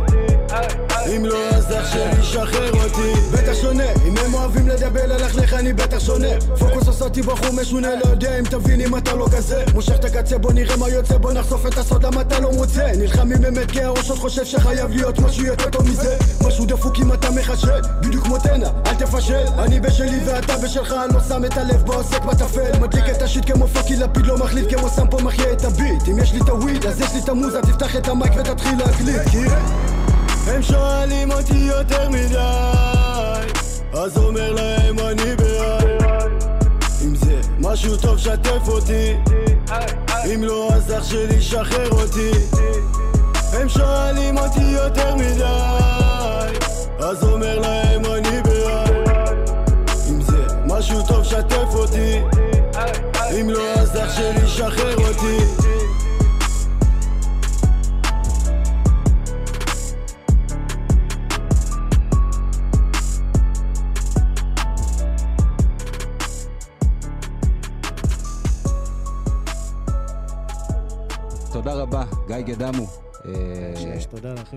[1.16, 3.20] אם לא אז אח שלי שחרר אותי.
[3.32, 6.28] בטח שונה אם הם אוהבים לדבר ללכלך אני בטח שונה.
[6.58, 9.64] פוקוס עושה אותי בחור משונה לא יודע אם תבין אם אתה לא כזה.
[9.74, 12.92] מושך את הקצה בוא נראה מה יוצא בוא נחשוף את הסוד למה אתה לא מוצא.
[12.96, 16.16] נלחמים באמת כי הראש עוד חושב שחייב להיות משהו יותר טוב מזה.
[16.46, 17.80] משהו דפוק אם אתה מחשל.
[18.00, 19.44] בדיוק כמו תנע אל תפשל.
[19.58, 22.78] אני בשלי ואתה בשלך אני לא שם את הלב בעוסק בטפל.
[22.80, 26.08] מדליק את השיט כמו פאקי לפיד לא מחליט כמו סם פה מחיה את הביט.
[26.08, 29.85] אם יש לי את הוויד אז יש לי את המוזה תפתח את המייק ותתחיל להקליט
[30.46, 32.36] הם שואלים אותי יותר מדי
[33.92, 35.86] אז אומר להם אני בעד.
[37.04, 39.14] אם זה משהו טוב שתף אותי.
[40.34, 42.30] אם לא אז אח שלי שחרר אותי.
[43.52, 46.58] הם שואלים אותי יותר מדי
[46.98, 49.10] אז אומר להם אני בעד.
[50.10, 52.20] אם זה משהו טוב שתף אותי.
[53.40, 55.55] אם לא אז אח שלי שחרר אותי
[72.26, 72.86] גיא גדמו.
[73.24, 74.56] אה, שיש, תודה לכם.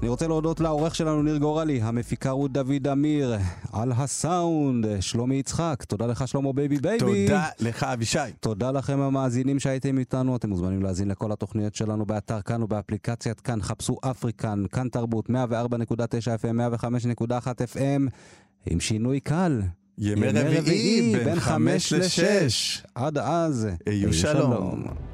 [0.00, 3.36] אני רוצה להודות לעורך שלנו ניר גורלי, המפיקה רות דוד אמיר,
[3.72, 7.26] על הסאונד, שלומי יצחק, תודה לך שלמה בייבי בייבי.
[7.26, 8.18] תודה לך אבישי.
[8.40, 13.62] תודה לכם המאזינים שהייתם איתנו, אתם מוזמנים להאזין לכל התוכניות שלנו באתר כאן ובאפליקציית כאן,
[13.62, 16.56] חפשו אפריקן, כאן תרבות, 104.9 FM,
[17.20, 18.10] 105.1 FM,
[18.66, 19.62] עם שינוי קל.
[19.98, 22.82] ימי רביעי בין חמש לשש.
[22.94, 24.84] עד אז, היו שלום.
[24.84, 25.13] Yẹmi